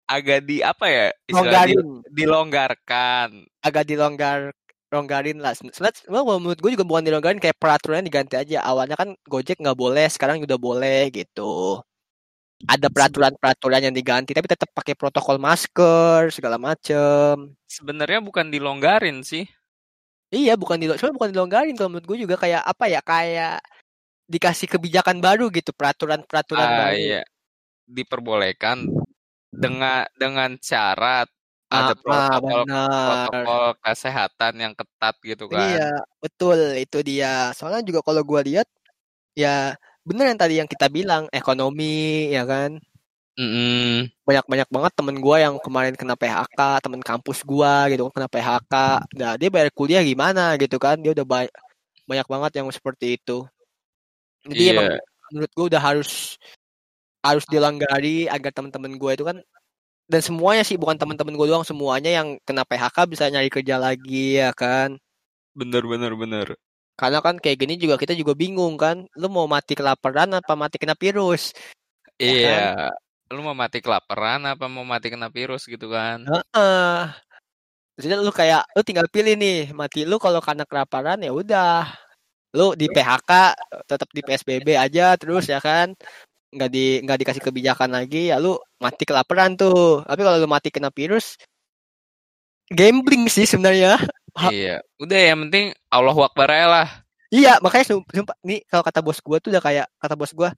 Agak 0.06 0.46
di 0.46 0.62
apa 0.62 0.86
ya? 0.88 1.06
Istilah 1.26 1.66
di- 1.66 1.76
Longgarin. 1.78 1.88
dilonggarkan. 2.10 3.30
agak 3.62 3.84
dilonggar 3.90 4.54
longgarin 4.94 5.42
lah. 5.42 5.52
Sebenarnya 5.52 6.06
menurut 6.40 6.60
gue 6.62 6.72
juga 6.78 6.86
bukan 6.88 7.04
dilonggarin 7.04 7.42
kayak 7.42 7.58
peraturannya 7.60 8.06
diganti 8.06 8.38
aja. 8.40 8.64
Awalnya 8.64 8.96
kan 8.96 9.18
Gojek 9.28 9.60
nggak 9.60 9.76
boleh, 9.76 10.06
sekarang 10.08 10.40
udah 10.40 10.60
boleh 10.62 11.10
gitu. 11.12 11.82
Ada 12.66 12.88
peraturan-peraturan 12.88 13.92
yang 13.92 13.96
diganti, 13.96 14.32
tapi 14.32 14.48
tetap 14.48 14.72
pakai 14.72 14.96
protokol 14.96 15.36
masker 15.36 16.32
segala 16.32 16.56
macem. 16.56 17.52
Sebenarnya 17.68 18.24
bukan 18.24 18.48
dilonggarin 18.48 19.26
sih. 19.28 19.44
Iya, 20.32 20.56
bukan 20.56 20.80
di 20.80 20.88
bukan 20.90 21.30
dilonggarin 21.36 21.76
kalau 21.76 21.92
menurut 21.92 22.08
gue 22.08 22.18
juga 22.24 22.40
kayak 22.40 22.64
apa 22.64 22.86
ya 22.88 23.02
kayak 23.04 23.60
dikasih 24.26 24.72
kebijakan 24.72 25.20
baru 25.20 25.52
gitu, 25.52 25.76
peraturan-peraturan 25.76 26.66
Ah, 26.66 26.78
baru. 26.90 26.96
iya. 26.98 27.22
Diperbolehkan 27.86 28.90
dengan 29.56 30.04
dengan 30.20 30.50
syarat 30.60 31.28
ada 31.66 31.94
ah, 31.94 31.98
protokol 31.98 32.62
benar. 32.70 33.06
protokol 33.10 33.64
kesehatan 33.82 34.54
yang 34.62 34.74
ketat 34.78 35.16
gitu 35.26 35.46
kan. 35.50 35.66
Iya, 35.66 35.92
betul 36.22 36.58
itu 36.78 36.98
dia. 37.02 37.50
Soalnya 37.58 37.82
juga 37.82 38.00
kalau 38.06 38.22
gua 38.22 38.46
lihat 38.46 38.70
ya 39.34 39.74
bener 40.06 40.32
yang 40.32 40.40
tadi 40.40 40.54
yang 40.62 40.70
kita 40.70 40.88
bilang 40.88 41.26
ekonomi 41.34 42.30
ya 42.30 42.46
kan. 42.46 42.78
Mm-mm. 43.36 44.08
Banyak-banyak 44.24 44.70
banget 44.72 44.92
temen 44.96 45.18
gua 45.20 45.38
yang 45.44 45.56
kemarin 45.60 45.98
kena 45.98 46.16
PHK, 46.16 46.80
temen 46.80 47.02
kampus 47.04 47.44
gua 47.44 47.92
gitu 47.92 48.08
kan 48.08 48.24
kena 48.24 48.30
PHK. 48.32 48.74
Nah, 49.20 49.34
dia 49.36 49.50
bayar 49.52 49.70
kuliah 49.76 50.00
gimana 50.06 50.56
gitu 50.56 50.80
kan. 50.80 50.96
Dia 51.02 51.12
udah 51.12 51.26
banyak 51.28 51.54
banyak 52.06 52.28
banget 52.30 52.52
yang 52.62 52.68
seperti 52.72 53.20
itu. 53.20 53.44
Jadi 54.46 54.64
Iya. 54.70 54.72
emang 54.78 54.88
menurut 55.34 55.52
gua 55.52 55.66
udah 55.68 55.82
harus 55.82 56.38
harus 57.26 57.46
dilanggar 57.50 57.98
agar 58.30 58.52
teman-teman 58.54 59.02
gua 59.02 59.18
itu 59.18 59.26
kan 59.26 59.42
dan 60.06 60.22
semuanya 60.22 60.62
sih 60.62 60.78
bukan 60.78 61.02
teman-teman 61.02 61.34
gua 61.34 61.50
doang 61.50 61.66
semuanya 61.66 62.14
yang 62.22 62.38
kena 62.46 62.62
PHK 62.62 63.10
bisa 63.10 63.26
nyari 63.26 63.50
kerja 63.50 63.82
lagi 63.82 64.38
ya 64.38 64.54
kan. 64.54 65.02
Bener 65.58 65.82
bener 65.82 66.14
bener. 66.14 66.48
Karena 66.96 67.20
kan 67.20 67.36
kayak 67.42 67.60
gini 67.60 67.76
juga 67.76 68.00
kita 68.00 68.16
juga 68.16 68.38
bingung 68.38 68.78
kan. 68.78 69.04
Lu 69.20 69.28
mau 69.28 69.50
mati 69.50 69.76
kelaparan 69.76 70.32
apa 70.38 70.54
mati 70.54 70.78
kena 70.78 70.94
virus? 70.96 71.52
Ya 72.16 72.32
Iya. 72.32 72.62
Lu 73.34 73.42
mau 73.42 73.58
mati 73.58 73.82
kelaparan 73.82 74.46
apa 74.46 74.70
mau 74.70 74.86
mati 74.86 75.10
kena 75.10 75.28
virus 75.34 75.66
gitu 75.66 75.90
kan? 75.90 76.24
Heeh. 76.24 77.00
Jadi 77.96 78.14
lu 78.20 78.32
kayak 78.32 78.68
lu 78.76 78.82
tinggal 78.84 79.08
pilih 79.08 79.36
nih, 79.40 79.72
mati 79.72 80.04
lu 80.04 80.20
kalau 80.20 80.40
karena 80.44 80.64
kelaparan 80.68 81.20
ya 81.24 81.32
udah. 81.34 81.90
Lu 82.56 82.72
di 82.78 82.88
PHK 82.88 83.32
tetap 83.84 84.08
di 84.16 84.22
PSBB 84.24 84.80
aja 84.80 85.18
terus 85.20 85.50
ya 85.52 85.60
kan. 85.60 85.92
Nggak 86.56 86.70
di 86.72 86.86
nggak 87.04 87.20
dikasih 87.20 87.44
kebijakan 87.44 87.92
lagi 87.92 88.32
ya 88.32 88.40
lu 88.40 88.56
mati 88.80 89.04
kelaparan 89.04 89.60
tuh. 89.60 90.08
Tapi 90.08 90.22
kalau 90.24 90.40
lu 90.40 90.48
mati 90.48 90.72
kena 90.72 90.88
virus 90.90 91.36
gambling 92.72 93.28
sih 93.30 93.46
sebenarnya. 93.46 94.00
Iya. 94.52 94.82
Udah 95.00 95.20
yang 95.20 95.48
penting 95.48 95.76
Allah 95.92 96.16
Akbar 96.16 96.50
aja 96.52 96.68
lah. 96.68 96.88
Iya, 97.34 97.60
makanya 97.60 97.86
sum- 97.88 98.08
sumpah 98.08 98.38
nih 98.46 98.64
kalau 98.70 98.84
kata 98.86 99.00
bos 99.04 99.20
gua 99.20 99.38
tuh 99.44 99.50
udah 99.52 99.64
kayak 99.64 99.88
kata 100.00 100.16
bos 100.16 100.32
gua 100.32 100.50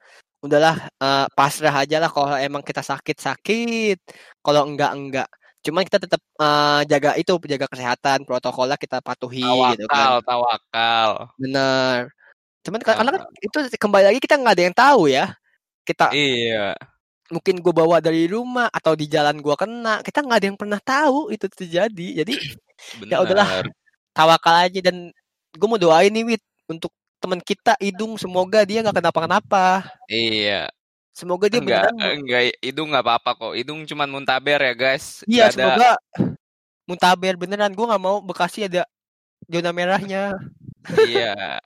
udahlah 0.46 0.78
eh, 1.02 1.26
pasrah 1.34 1.74
aja 1.74 1.98
lah 1.98 2.10
kalau 2.14 2.38
emang 2.38 2.62
kita 2.62 2.86
sakit-sakit, 2.86 3.98
kalau 4.46 4.70
enggak 4.70 4.92
enggak. 4.94 5.28
Cuman 5.66 5.82
kita 5.82 5.98
tetap 5.98 6.22
eh, 6.22 6.82
jaga 6.86 7.18
itu, 7.18 7.34
jaga 7.50 7.66
kesehatan, 7.66 8.24
protokolnya 8.28 8.78
kita 8.78 9.02
patuhi 9.02 9.42
gitu 9.42 9.86
Tawakal, 9.90 10.14
kan. 10.22 10.26
tawakal. 10.26 11.10
Bener. 11.42 11.98
Cuman 12.62 12.80
ka- 12.84 12.98
karena 13.00 13.12
kan 13.16 13.24
itu 13.42 13.58
kembali 13.80 14.06
lagi 14.14 14.20
kita 14.22 14.36
nggak 14.38 14.54
ada 14.54 14.64
yang 14.70 14.78
tahu 14.78 15.02
ya. 15.10 15.26
Kita 15.88 16.12
Iya. 16.12 16.76
mungkin 17.32 17.60
gua 17.64 17.74
bawa 17.76 17.98
dari 18.04 18.28
rumah 18.28 18.68
atau 18.72 18.96
di 18.96 19.08
jalan 19.08 19.40
gua 19.40 19.56
kena, 19.56 20.04
kita 20.04 20.20
nggak 20.24 20.38
ada 20.44 20.48
yang 20.52 20.60
pernah 20.60 20.80
tahu 20.84 21.32
itu 21.32 21.48
terjadi. 21.48 22.08
Jadi 22.24 22.34
Ya 23.12 23.24
udahlah. 23.24 23.64
Bener. 23.64 23.72
tawakal 24.14 24.66
aja 24.66 24.80
dan 24.82 25.14
gue 25.54 25.68
mau 25.70 25.78
doain 25.78 26.10
nih 26.10 26.26
Wit 26.26 26.44
untuk 26.70 26.90
teman 27.22 27.38
kita 27.38 27.74
hidung 27.78 28.18
semoga 28.18 28.66
dia 28.66 28.82
nggak 28.82 28.98
kenapa-kenapa 29.02 29.86
Iya. 30.10 30.70
semoga 31.14 31.50
dia 31.50 31.62
Enggak, 31.62 31.90
beneran 31.94 32.18
enggak, 32.22 32.42
hidung 32.62 32.90
nggak 32.94 33.06
apa-apa 33.06 33.30
kok. 33.38 33.54
Hidung 33.58 33.86
cuman 33.86 34.10
muntaber 34.10 34.58
ya 34.62 34.74
guys. 34.74 35.22
iya 35.26 35.50
ada, 35.50 35.54
semoga 35.54 35.92
muntaber 36.86 37.34
beneran 37.38 37.74
gue 37.74 37.86
nggak 37.86 38.02
mau 38.02 38.22
Bekasi 38.22 38.66
ada 38.70 38.86
zona 39.46 39.70
merahnya 39.74 40.34
iya. 41.06 41.58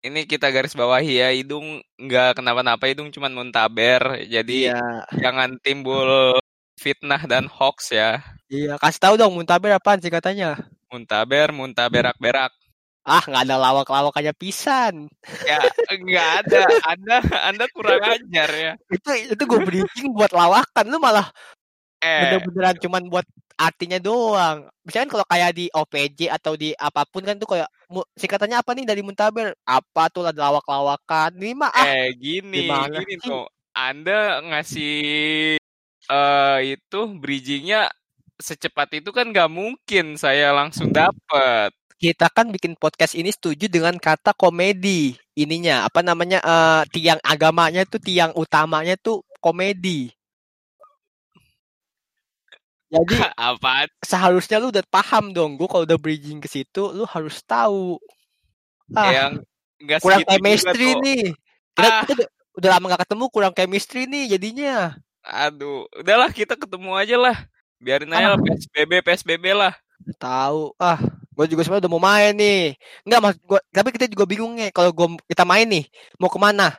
Ini 0.00 0.24
kita 0.24 0.48
garis 0.48 0.72
bawahi 0.72 1.20
ya, 1.20 1.28
hidung 1.28 1.76
nggak 2.00 2.40
kenapa-napa, 2.40 2.88
hidung 2.88 3.12
cuman 3.12 3.36
muntaber. 3.36 4.24
Jadi 4.24 4.64
iya 4.64 5.04
jangan 5.12 5.60
timbul 5.60 6.40
fitnah 6.74 7.20
dan 7.28 7.44
hoax 7.44 7.92
ya. 7.92 8.24
iya 8.48 8.80
kasih 8.80 8.98
tahu 8.98 9.14
dong 9.14 9.36
muntaber 9.36 9.70
apaan 9.70 10.00
sih 10.00 10.08
katanya 10.08 10.56
Muntaber, 10.88 11.52
muntaberak-berak. 11.52 12.50
ah 13.00 13.20
nggak 13.24 13.44
ada 13.48 13.56
lawak-lawakannya 13.56 14.32
pisan 14.36 15.08
Ya, 15.44 15.60
nggak 15.86 16.28
ada. 16.44 16.60
Anda, 16.88 17.16
Anda 17.48 17.64
kurang 17.70 18.00
ajar 18.00 18.48
ya. 18.50 18.72
itu 18.88 19.10
itu 19.30 19.42
gue 19.44 19.60
bridging 19.60 20.08
buat 20.16 20.32
lawakan 20.32 20.84
lu 20.88 20.96
malah 20.96 21.28
Eh, 22.00 22.20
bener-beneran 22.40 22.76
cuman 22.80 23.02
buat 23.12 23.28
artinya 23.60 24.00
doang. 24.00 24.64
Misalkan 24.88 25.12
kalau 25.12 25.26
kayak 25.28 25.52
di 25.52 25.68
OPJ 25.68 26.32
atau 26.32 26.56
di 26.56 26.72
apa 26.72 27.04
pun 27.04 27.20
kan 27.20 27.36
tuh 27.36 27.48
kayak 27.52 27.68
singkatannya 28.16 28.56
apa 28.56 28.70
nih 28.72 28.88
dari 28.88 29.04
muntaber? 29.04 29.52
Apa 29.68 30.08
tuh 30.08 30.24
ada 30.24 30.48
lawak-lawakan? 30.48 31.36
Ini 31.36 31.52
mah 31.52 31.68
ah. 31.68 31.84
Eh 31.84 32.16
gini, 32.16 32.64
gimana 32.64 33.04
gini 33.04 33.20
tuh. 33.20 33.44
Anda 33.76 34.40
ngasih 34.40 34.96
eh 36.10 36.58
itu 36.64 37.00
bridgingnya 37.20 37.92
secepat 38.40 39.04
itu 39.04 39.12
kan 39.12 39.28
nggak 39.28 39.52
mungkin 39.52 40.16
saya 40.16 40.56
langsung 40.56 40.88
dapet. 40.88 41.76
kita 42.00 42.32
kan 42.32 42.48
bikin 42.48 42.80
podcast 42.80 43.12
ini 43.12 43.28
setuju 43.28 43.68
dengan 43.68 43.92
kata 44.00 44.32
komedi. 44.32 45.12
Ininya 45.36 45.84
apa 45.84 46.00
namanya 46.00 46.40
eh, 46.40 46.82
tiang 46.88 47.20
agamanya 47.20 47.84
tuh 47.84 48.00
tiang 48.00 48.32
utamanya 48.32 48.96
tuh 48.96 49.20
komedi 49.36 50.08
jadi 52.90 53.14
Apa? 53.38 53.86
seharusnya 54.02 54.58
lu 54.58 54.68
udah 54.68 54.84
paham 54.86 55.30
dong 55.30 55.54
gue 55.54 55.66
kalau 55.66 55.86
udah 55.86 55.98
bridging 55.98 56.42
ke 56.42 56.48
situ 56.50 56.90
lu 56.90 57.06
harus 57.06 57.38
tahu 57.42 57.96
ah 58.92 59.10
Yang 59.10 59.32
nggak 59.80 59.98
kurang 60.02 60.22
chemistry 60.26 60.88
nih 60.98 61.22
kita, 61.72 61.88
Ah. 61.88 62.00
kita 62.04 62.12
udah, 62.18 62.28
udah 62.58 62.68
lama 62.76 62.84
gak 62.90 63.02
ketemu 63.06 63.24
kurang 63.30 63.52
chemistry 63.54 64.04
nih 64.04 64.36
jadinya 64.36 64.98
Aduh, 65.20 65.84
udahlah 65.94 66.32
kita 66.32 66.56
ketemu 66.56 66.96
aja 66.96 67.20
lah. 67.20 67.36
Biarin 67.76 68.08
aja 68.08 68.24
Ah. 68.24 68.30
lah 68.34 68.40
PSBB 68.40 68.92
PSBB 69.04 69.44
lah. 69.52 69.72
tahu 70.16 70.72
ah 70.80 70.96
gue 71.36 71.46
juga 71.46 71.60
sebenarnya 71.60 71.84
udah 71.86 71.92
mau 71.92 72.02
main 72.02 72.32
nih 72.32 72.72
nggak 73.04 73.20
mas 73.20 73.36
gua 73.44 73.60
tapi 73.68 73.88
kita 73.92 74.08
juga 74.08 74.24
bingung 74.24 74.56
nih 74.56 74.72
kalau 74.72 74.92
gua 74.92 75.12
kita 75.28 75.44
main 75.44 75.64
nih 75.64 75.84
mau 76.16 76.28
ke 76.32 76.36
mana 76.36 76.72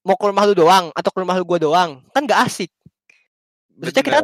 mau 0.00 0.16
ke 0.16 0.24
rumah 0.24 0.44
lu 0.44 0.52
doang 0.52 0.92
atau 0.92 1.10
ke 1.12 1.18
rumah 1.20 1.36
lu 1.36 1.44
gua 1.44 1.56
doang 1.60 1.90
kan 2.12 2.22
nggak 2.24 2.40
asik 2.44 2.70
Maksudnya 3.76 4.04
kita. 4.04 4.18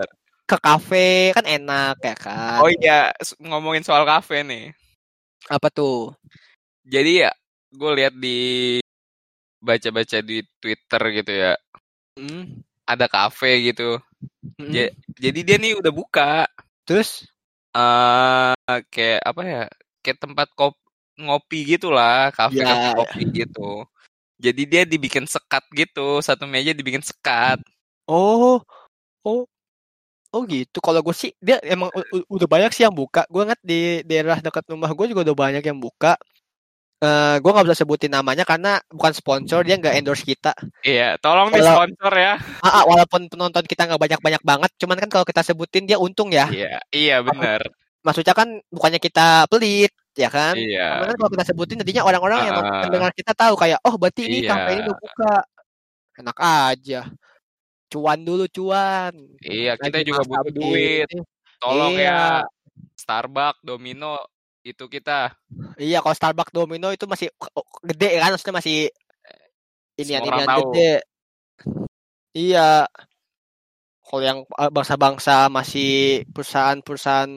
Ke 0.53 0.59
kafe 0.61 1.33
kan 1.33 1.49
enak 1.49 1.97
ya 2.05 2.13
kan 2.13 2.61
Oh 2.61 2.69
iya, 2.69 3.09
ngomongin 3.41 3.81
soal 3.81 4.05
kafe 4.05 4.45
nih. 4.45 4.77
apa 5.49 5.69
tuh 5.73 6.13
Jadi 6.85 7.25
ya, 7.25 7.33
gue 7.73 7.91
lihat 7.97 8.13
di 8.13 8.37
baca-baca 9.63 10.19
di 10.21 10.45
Twitter 10.61 11.03
gitu 11.17 11.33
ya, 11.33 11.53
Hmm, 12.19 12.45
ada 12.85 13.09
kafe 13.09 13.73
gitu. 13.73 13.97
mm-mm. 14.61 14.69
Ja- 14.75 14.93
Jadi 15.17 15.41
dia 15.47 15.57
nih 15.57 15.73
udah 15.81 15.93
buka 15.95 16.45
terus 16.85 17.25
eh 17.73 18.53
kayak 18.93 19.21
apa 19.25 19.43
ya? 19.47 19.63
Kayak 20.05 20.19
tempat 20.21 20.49
kop 20.59 20.75
ngopi 21.17 21.65
gitulah, 21.65 22.29
kafe 22.37 22.61
Ya, 22.61 22.69
kafe 22.69 22.89
ya. 22.91 22.95
kopi 22.99 23.21
gitu. 23.33 23.87
Jadi 24.43 24.63
dia 24.67 24.83
dibikin 24.85 25.25
sekat 25.25 25.65
gitu, 25.73 26.19
satu 26.21 26.45
meja 26.51 26.75
dibikin 26.75 27.01
sekat. 27.01 27.63
oh 28.11 28.59
oh 29.25 29.47
oh 30.33 30.43
gitu 30.45 30.81
kalau 30.81 31.01
gue 31.01 31.13
sih 31.13 31.31
dia 31.39 31.61
emang 31.63 31.93
udah 32.27 32.49
banyak 32.49 32.73
sih 32.73 32.83
yang 32.83 32.93
buka 32.93 33.29
gue 33.29 33.43
ngeliat 33.45 33.63
di 33.63 33.81
daerah 34.03 34.41
dekat 34.41 34.65
rumah 34.69 34.89
gue 34.91 35.07
juga 35.09 35.21
udah 35.25 35.37
banyak 35.37 35.61
yang 35.63 35.77
buka 35.77 36.17
eh 37.03 37.37
gue 37.43 37.51
nggak 37.51 37.67
bisa 37.67 37.83
sebutin 37.83 38.15
namanya 38.15 38.47
karena 38.47 38.79
bukan 38.87 39.11
sponsor 39.11 39.67
dia 39.67 39.75
nggak 39.75 39.99
endorse 39.99 40.23
kita 40.23 40.55
Iya, 40.81 41.19
tolong 41.19 41.51
di 41.51 41.59
sponsor 41.59 42.13
ya. 42.15 42.39
ah, 42.63 42.69
ah, 42.79 42.83
walaupun 42.87 43.27
penonton 43.27 43.67
kita 43.67 43.91
nggak 43.91 43.99
banyak 43.99 44.21
banyak 44.23 44.43
banget 44.47 44.71
cuman 44.79 44.97
kan 45.03 45.09
kalau 45.11 45.27
kita 45.27 45.43
sebutin 45.43 45.85
dia 45.85 45.99
untung 45.99 46.31
ya 46.31 46.47
Iya, 46.47 46.79
iya 46.95 47.17
benar. 47.21 47.67
maksudnya 48.07 48.35
kan 48.35 48.55
bukannya 48.71 49.03
kita 49.03 49.51
pelit 49.51 49.91
ya 50.15 50.31
kan 50.31 50.55
Iya. 50.55 51.03
Karena 51.03 51.15
kalau 51.19 51.31
kita 51.35 51.45
sebutin 51.51 51.77
nantinya 51.83 52.03
orang-orang 52.07 52.39
yang 52.47 52.57
Ah. 52.63 52.87
mendengar 52.87 53.11
kita 53.11 53.35
tahu 53.35 53.55
kayak 53.59 53.83
oh 53.83 53.95
berarti 53.99 54.23
ini 54.31 54.39
Iya. 54.47 54.51
kafe 54.55 54.71
ini 54.71 54.83
udah 54.87 54.97
buka 55.03 55.33
enak 56.23 56.39
aja 56.39 57.01
cuan 57.93 58.25
dulu 58.25 58.49
cuan 58.49 59.13
Iya, 59.45 59.77
kita 59.77 60.01
Lagi 60.01 60.09
juga 60.09 60.23
butuh 60.25 60.53
duit. 60.57 61.09
Tolong 61.61 61.95
Iya. 61.95 62.41
ya. 62.41 62.49
Starbucks, 62.97 63.61
Domino, 63.61 64.17
itu 64.63 64.89
kita. 64.89 65.37
Iya, 65.77 66.01
kalau 66.01 66.15
Starbucks 66.15 66.51
Domino 66.51 66.89
itu 66.89 67.05
masih 67.05 67.29
gede 67.85 68.17
kan, 68.17 68.33
maksudnya 68.33 68.57
masih 68.57 68.79
ini 69.95 70.09
Semua 70.09 70.25
ini 70.25 70.39
yang 70.41 70.49
tahu. 70.49 70.63
gede. 70.73 70.93
Iya. 72.33 72.71
Kalau 74.03 74.23
yang 74.23 74.39
eh, 74.45 74.71
bangsa-bangsa 74.71 75.47
masih 75.49 75.93
perusahaan-perusahaan 76.33 77.31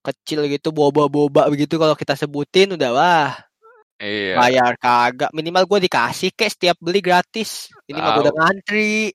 kecil 0.00 0.40
gitu, 0.48 0.70
boba-boba 0.70 1.50
begitu 1.50 1.76
kalau 1.76 1.92
kita 1.92 2.14
sebutin 2.14 2.72
udah 2.74 2.90
wah 2.94 3.32
Iya. 3.98 4.38
bayar 4.38 4.72
kagak. 4.78 5.30
Minimal 5.34 5.66
gue 5.66 5.90
dikasih 5.90 6.30
kayak 6.32 6.54
setiap 6.54 6.76
beli 6.78 7.02
gratis. 7.02 7.66
Ini 7.84 7.98
mah 7.98 8.14
gue 8.14 8.22
udah 8.30 8.36
ngantri. 8.36 9.10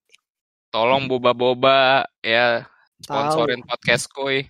Tolong 0.74 1.06
boba-boba 1.06 2.02
ya 2.26 2.66
sponsorin 2.98 3.62
podcast 3.62 4.10
koi. 4.10 4.42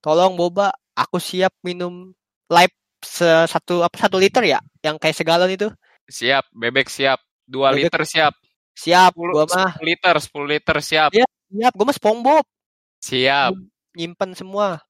Tolong 0.00 0.32
boba, 0.32 0.72
aku 0.96 1.20
siap 1.20 1.52
minum 1.60 2.16
live 2.48 2.74
se- 3.04 3.44
satu 3.44 3.84
apa 3.84 3.92
satu 4.00 4.16
liter 4.16 4.40
ya, 4.48 4.56
yang 4.80 4.96
kayak 4.96 5.12
segalon 5.12 5.52
itu. 5.52 5.68
Siap, 6.08 6.48
bebek 6.56 6.88
siap. 6.88 7.20
2 7.44 7.60
Bebek. 7.76 7.92
liter 7.92 8.02
siap. 8.08 8.32
Siap, 8.72 9.12
10, 9.12 9.36
gua 9.36 9.44
mah 9.52 9.72
10 9.76 9.84
liter, 9.84 10.14
10 10.16 10.48
liter 10.48 10.76
siap. 10.80 11.10
Iya. 11.12 11.26
siap, 11.28 11.72
gua 11.76 11.86
mah 11.92 11.96
SpongeBob. 12.00 12.44
Siap. 13.04 13.52
nyimpen 13.96 14.32
semua. 14.32 14.80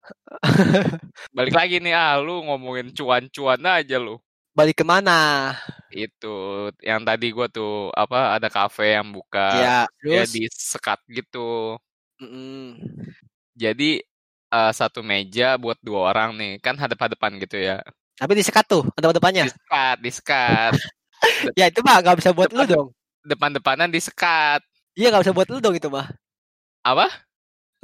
Balik 1.36 1.52
lagi 1.56 1.76
nih 1.80 1.92
ah 1.92 2.16
lu 2.20 2.44
ngomongin 2.44 2.92
cuan-cuan 2.92 3.60
aja 3.64 3.96
lu. 3.96 4.20
Balik 4.50 4.82
ke 4.82 4.84
mana? 4.84 5.54
Itu 5.94 6.68
yang 6.82 7.06
tadi 7.06 7.30
gua 7.30 7.46
tuh 7.46 7.94
apa 7.94 8.34
ada 8.34 8.50
kafe 8.50 8.98
yang 8.98 9.10
buka 9.14 9.46
ya, 9.54 9.78
ya 10.02 10.22
terus 10.26 10.30
di 10.34 10.42
sekat 10.50 10.98
gitu. 11.10 11.78
mm, 12.18 12.82
Jadi 13.54 14.02
eh, 14.50 14.72
satu 14.74 15.00
meja 15.06 15.54
buat 15.54 15.78
dua 15.78 16.10
orang 16.10 16.34
nih, 16.34 16.52
kan 16.58 16.74
hadap-hadapan 16.74 17.38
gitu 17.42 17.56
ya. 17.58 17.78
tapi 18.20 18.36
disekat 18.36 18.68
tuh 18.68 18.84
ada 18.98 19.16
depannya. 19.16 19.48
Disekat, 19.48 19.96
disekat. 20.04 20.72
Ya 21.52 21.68
itu 21.68 21.84
mah 21.84 22.00
nggak 22.00 22.16
bisa 22.16 22.32
buat 22.32 22.48
lu 22.48 22.64
Depan- 22.64 22.72
dong. 22.72 22.88
Depan-depanan 23.28 23.92
disekat. 23.92 24.64
Iya 24.96 25.12
nggak 25.12 25.22
bisa 25.28 25.36
buat 25.36 25.48
lu 25.52 25.60
dong 25.60 25.76
itu 25.76 25.88
mah. 25.92 26.08
Apa? 26.80 27.12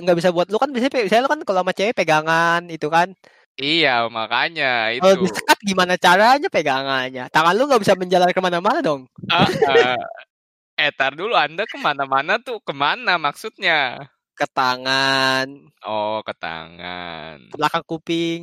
Nggak 0.00 0.16
bisa 0.16 0.28
buat 0.32 0.48
lu 0.48 0.56
kan 0.56 0.72
biasanya, 0.72 0.92
biasanya 1.04 1.22
lu 1.24 1.30
kan 1.32 1.40
kalau 1.44 1.60
sama 1.60 1.72
cewek 1.76 1.92
pegangan 1.92 2.64
itu 2.72 2.88
kan. 2.88 3.12
Iya, 3.56 4.04
makanya 4.12 4.92
Kalau 5.00 5.16
itu. 5.16 5.24
disekat 5.24 5.58
gimana 5.64 5.94
caranya 5.96 6.48
pegangannya? 6.52 7.24
Tangan 7.32 7.56
lu 7.56 7.64
nggak 7.64 7.82
bisa 7.82 7.96
menjalar 7.96 8.28
ke 8.36 8.40
mana-mana 8.44 8.84
dong. 8.84 9.08
Ah, 9.32 9.48
ah. 9.48 9.48
eh, 10.80 10.92
tar 10.92 11.16
dulu 11.16 11.32
Anda 11.32 11.64
ke 11.64 11.80
mana-mana 11.80 12.36
tuh, 12.36 12.60
ke 12.60 12.72
mana 12.76 13.16
maksudnya? 13.16 14.04
Ke 14.36 14.44
tangan, 14.52 15.48
Oh, 15.80 16.20
ke 16.20 16.36
tangan. 16.36 17.40
ke 17.48 17.56
belakang 17.56 17.84
kuping. 17.88 18.42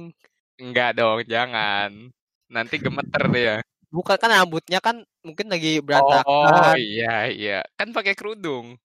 Enggak 0.58 0.97
dong, 0.97 1.21
jangan. 1.30 2.10
Nanti 2.49 2.82
gemeter 2.82 3.23
dia. 3.30 3.56
Bukan 3.93 4.17
kan 4.17 4.34
rambutnya 4.34 4.82
kan 4.82 5.06
mungkin 5.21 5.45
lagi 5.54 5.78
Oh, 5.78 5.86
berantakan. 5.86 6.73
iya, 6.82 7.30
iya. 7.30 7.58
Kan 7.78 7.93
pakai 7.93 8.17
kerudung. 8.17 8.82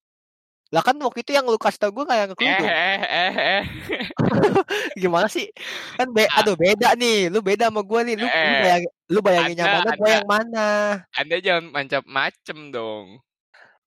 Lah 0.69 0.85
kan 0.85 0.93
waktu 1.01 1.25
itu 1.25 1.33
yang 1.33 1.49
lu 1.49 1.57
kasih 1.57 1.81
tau 1.81 1.89
gue 1.89 2.05
kayak 2.05 2.29
ngekerudung. 2.29 2.69
eh, 2.69 3.01
eh, 3.01 3.33
eh. 3.57 3.63
Gimana 5.01 5.25
sih? 5.25 5.49
Kan 5.97 6.13
be 6.13 6.29
Ah. 6.29 6.45
aduh 6.45 6.53
beda 6.53 6.93
nih. 6.93 7.33
Lu 7.33 7.41
beda 7.41 7.73
sama 7.73 7.81
gue 7.81 7.99
nih. 8.05 8.15
Lu 8.15 8.25
lu 8.25 8.29
Eh, 8.29 8.61
bayangin, 8.61 8.91
lu 9.09 9.19
bayangin 9.19 9.55
yang 9.57 9.65
Anda- 9.67 9.81
mana, 9.81 9.91
gue 9.97 10.09
yang 10.13 10.29
mana. 10.29 10.67
Anda 11.17 11.35
jangan 11.41 11.65
macam-macem 11.73 12.57
dong. 12.69 13.05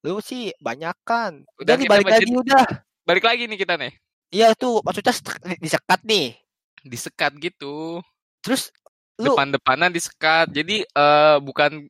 Lu 0.03 0.19
sih 0.19 0.51
banyak 0.59 0.97
kan. 1.07 1.47
Udah, 1.55 1.63
Udah 1.63 1.73
nih 1.79 1.87
balik 1.87 2.07
lagi 2.11 2.27
udah. 2.29 2.65
Balik 3.03 3.23
lagi 3.23 3.43
nih 3.47 3.57
kita 3.57 3.79
nih. 3.79 3.91
Iya 4.33 4.51
tuh 4.51 4.83
maksudnya 4.83 5.15
disekat 5.63 6.03
nih. 6.03 6.35
Disekat 6.83 7.31
gitu. 7.39 8.03
Terus 8.43 8.75
lu 9.15 9.31
Depan-depanan 9.31 9.87
disekat. 9.87 10.51
Jadi 10.51 10.83
eh 10.83 11.35
bukan 11.39 11.87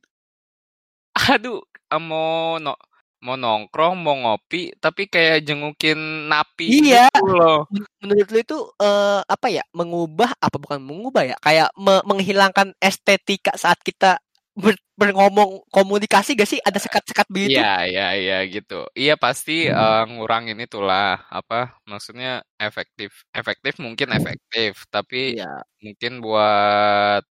aduh, 1.34 1.58
mau 1.98 2.58
no, 2.58 2.78
mau 3.24 3.40
nongkrong, 3.40 3.96
mau 3.96 4.12
ngopi, 4.14 4.76
tapi 4.76 5.08
kayak 5.08 5.48
jengukin 5.48 6.28
napi 6.28 6.68
Iya. 6.84 7.08
gitu 7.08 7.32
loh. 7.32 7.64
men- 7.72 7.88
menurut 8.04 8.28
lu 8.28 8.38
itu 8.38 8.58
eh, 8.78 9.20
apa 9.24 9.46
ya? 9.48 9.64
Mengubah 9.72 10.36
apa 10.36 10.56
bukan 10.60 10.84
mengubah 10.84 11.24
ya? 11.24 11.36
Kayak 11.40 11.72
me- 11.74 12.04
menghilangkan 12.04 12.76
estetika 12.76 13.56
saat 13.56 13.80
kita 13.80 14.20
ber, 14.52 14.76
berngomong 14.94 15.64
komunikasi 15.72 16.36
gak 16.36 16.46
sih? 16.46 16.60
Ada 16.60 16.84
sekat-sekat 16.84 17.26
begitu? 17.32 17.56
Iya, 17.58 17.88
iya, 17.88 18.06
iya 18.14 18.38
gitu. 18.44 18.84
Iya 18.92 19.16
pasti 19.16 19.72
eh, 19.72 20.02
ngurangin 20.04 20.60
itulah 20.60 21.24
apa 21.32 21.80
maksudnya 21.88 22.44
efektif. 22.60 23.24
Efektif 23.32 23.80
mungkin 23.80 24.12
efektif, 24.12 24.84
tapi 24.92 25.40
Iya. 25.40 25.64
mungkin 25.80 26.20
buat 26.20 27.24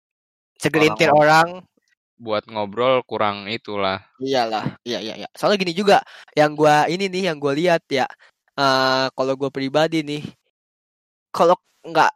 Segelintir 0.55 1.09
Orang- 1.09 1.65
orang 1.65 1.70
buat 2.21 2.45
ngobrol 2.45 3.01
kurang 3.09 3.49
itulah. 3.49 4.05
Iyalah, 4.21 4.77
iya 4.85 5.01
iya 5.01 5.13
iya. 5.25 5.29
Soalnya 5.33 5.57
gini 5.65 5.73
juga, 5.73 6.05
yang 6.37 6.53
gua 6.53 6.85
ini 6.85 7.09
nih 7.09 7.33
yang 7.33 7.41
gua 7.41 7.57
lihat 7.57 7.81
ya, 7.89 8.05
eh 8.53 9.05
kalau 9.17 9.33
gua 9.33 9.49
pribadi 9.49 10.05
nih, 10.05 10.21
kalau 11.33 11.57
nggak, 11.81 12.13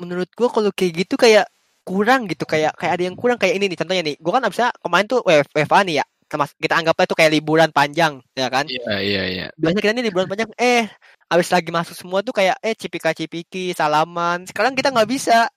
menurut 0.00 0.30
gua 0.32 0.48
kalau 0.48 0.72
kayak 0.72 1.04
gitu 1.04 1.20
kayak 1.20 1.44
kurang 1.84 2.24
gitu, 2.32 2.48
kayak 2.48 2.72
kayak 2.80 2.92
ada 2.96 3.04
yang 3.04 3.16
kurang 3.20 3.36
kayak 3.36 3.60
ini 3.60 3.68
nih. 3.68 3.76
Contohnya 3.76 4.02
nih, 4.08 4.16
gua 4.16 4.40
kan 4.40 4.48
abisnya 4.48 4.72
kemarin 4.80 5.04
tuh 5.04 5.20
WF 5.28 5.48
WFA 5.52 5.80
nih 5.84 5.94
ya, 6.00 6.04
termas 6.28 6.50
kita 6.56 6.74
anggaplah 6.80 7.04
itu 7.04 7.16
kayak 7.16 7.32
liburan 7.36 7.70
panjang, 7.76 8.24
ya 8.32 8.48
kan? 8.48 8.64
Iya, 8.64 8.94
iya, 9.04 9.22
iya. 9.28 9.46
Biasanya 9.60 9.82
kita 9.84 9.92
nih 9.92 10.04
liburan 10.08 10.28
panjang, 10.32 10.50
eh 10.56 10.88
abis 11.28 11.52
lagi 11.52 11.68
masuk 11.68 11.92
semua 11.92 12.24
tuh 12.24 12.32
kayak 12.32 12.56
eh 12.64 12.72
cipika 12.72 13.12
cipiki 13.12 13.76
salaman. 13.76 14.48
Sekarang 14.48 14.72
kita 14.72 14.88
nggak 14.88 15.08
bisa. 15.12 15.52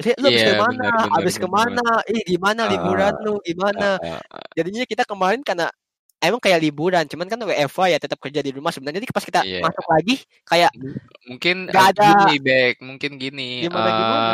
Biasanya, 0.00 0.16
lu 0.24 0.28
Iya, 0.32 0.40
ke 0.40 0.52
mana? 0.56 0.72
benar, 0.72 0.92
benar, 1.04 1.16
abis 1.20 1.34
benar. 1.36 1.42
ke 1.44 1.48
mana? 1.52 1.84
Ih 2.08 2.22
gimana 2.24 2.62
liburan 2.64 3.12
lu? 3.20 3.34
Gimana? 3.44 3.88
Eh, 4.00 4.16
eh, 4.16 4.46
jadinya 4.56 4.84
kita 4.88 5.02
kemarin 5.04 5.40
karena 5.44 5.68
emang 6.22 6.40
kayak 6.40 6.60
liburan 6.62 7.04
cuman 7.10 7.26
kan 7.28 7.38
WFA 7.44 7.84
ya 7.92 7.98
tetap 8.00 8.16
kerja 8.22 8.40
di 8.40 8.54
rumah 8.54 8.70
sebenarnya 8.72 9.02
jadi 9.02 9.10
pas 9.10 9.26
kita 9.26 9.40
Iya. 9.42 9.60
masuk 9.68 9.86
lagi 9.90 10.14
kayak 10.46 10.70
mungkin 11.28 11.56
Nggak 11.68 11.82
eh, 11.84 11.90
ada. 11.92 12.06
gini, 12.08 12.34
Bek, 12.40 12.74
mungkin 12.80 13.10
gini. 13.20 13.66
Gimana, 13.68 13.88
eh, 13.90 13.94
gimana? 14.00 14.32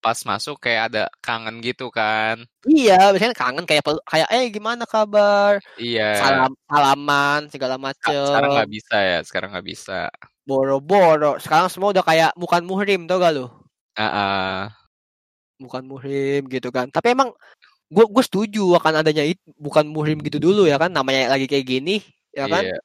pas 0.00 0.16
masuk 0.24 0.56
kayak 0.60 0.82
ada 0.92 1.02
kangen 1.20 1.60
gitu 1.60 1.88
kan. 1.92 2.40
iya 2.68 3.08
biasanya 3.12 3.32
kangen 3.36 3.64
kayak 3.68 3.84
kayak 4.04 4.28
eh 4.32 4.48
gimana 4.52 4.84
kabar 4.88 5.60
Iya. 5.80 6.20
salam 6.20 6.52
salaman 6.68 7.40
segala 7.52 7.76
Ka- 7.76 8.12
Sekarang 8.12 8.50
macem 8.50 8.56
nggak 8.56 8.70
bisa 8.72 8.96
ya, 9.00 9.18
sekarang 9.24 9.48
nggak 9.54 9.68
bisa. 9.70 9.98
boro-boro 10.44 11.36
sekarang 11.38 11.68
semua 11.70 11.92
udah 11.94 12.02
kayak 12.04 12.30
bukan 12.34 12.64
muhrim 12.66 13.06
tau 13.06 13.20
gak 13.22 13.32
lu 13.38 13.46
Ah, 13.94 14.08
ah. 14.08 14.60
Bukan 15.60 15.84
muhrim 15.84 16.48
gitu 16.48 16.72
kan 16.72 16.88
tapi 16.88 17.12
emang 17.12 17.30
gue 17.90 18.04
gue 18.06 18.24
setuju 18.24 18.78
akan 18.80 19.04
adanya 19.04 19.26
itu 19.26 19.42
bukan 19.58 19.84
muhrim 19.90 20.18
gitu 20.24 20.40
dulu 20.40 20.64
ya 20.64 20.80
kan 20.80 20.88
namanya 20.88 21.34
lagi 21.36 21.44
kayak 21.50 21.66
gini 21.68 22.00
ya 22.32 22.48
kan 22.48 22.64
Iya. 22.64 22.78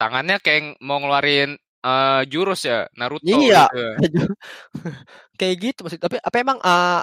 Tangannya 0.00 0.36
kayak 0.40 0.80
mau 0.80 0.96
ngeluarin 0.96 1.56
eh, 1.84 2.22
jurus 2.28 2.64
ya 2.64 2.88
Naruto 2.96 3.24
Iya. 3.24 3.68
gitu. 4.00 4.24
Kayak 5.40 5.54
gitu 5.60 5.78
maksud 5.84 6.00
tapi 6.00 6.16
apa 6.20 6.36
emang 6.40 6.60
uh, 6.60 7.00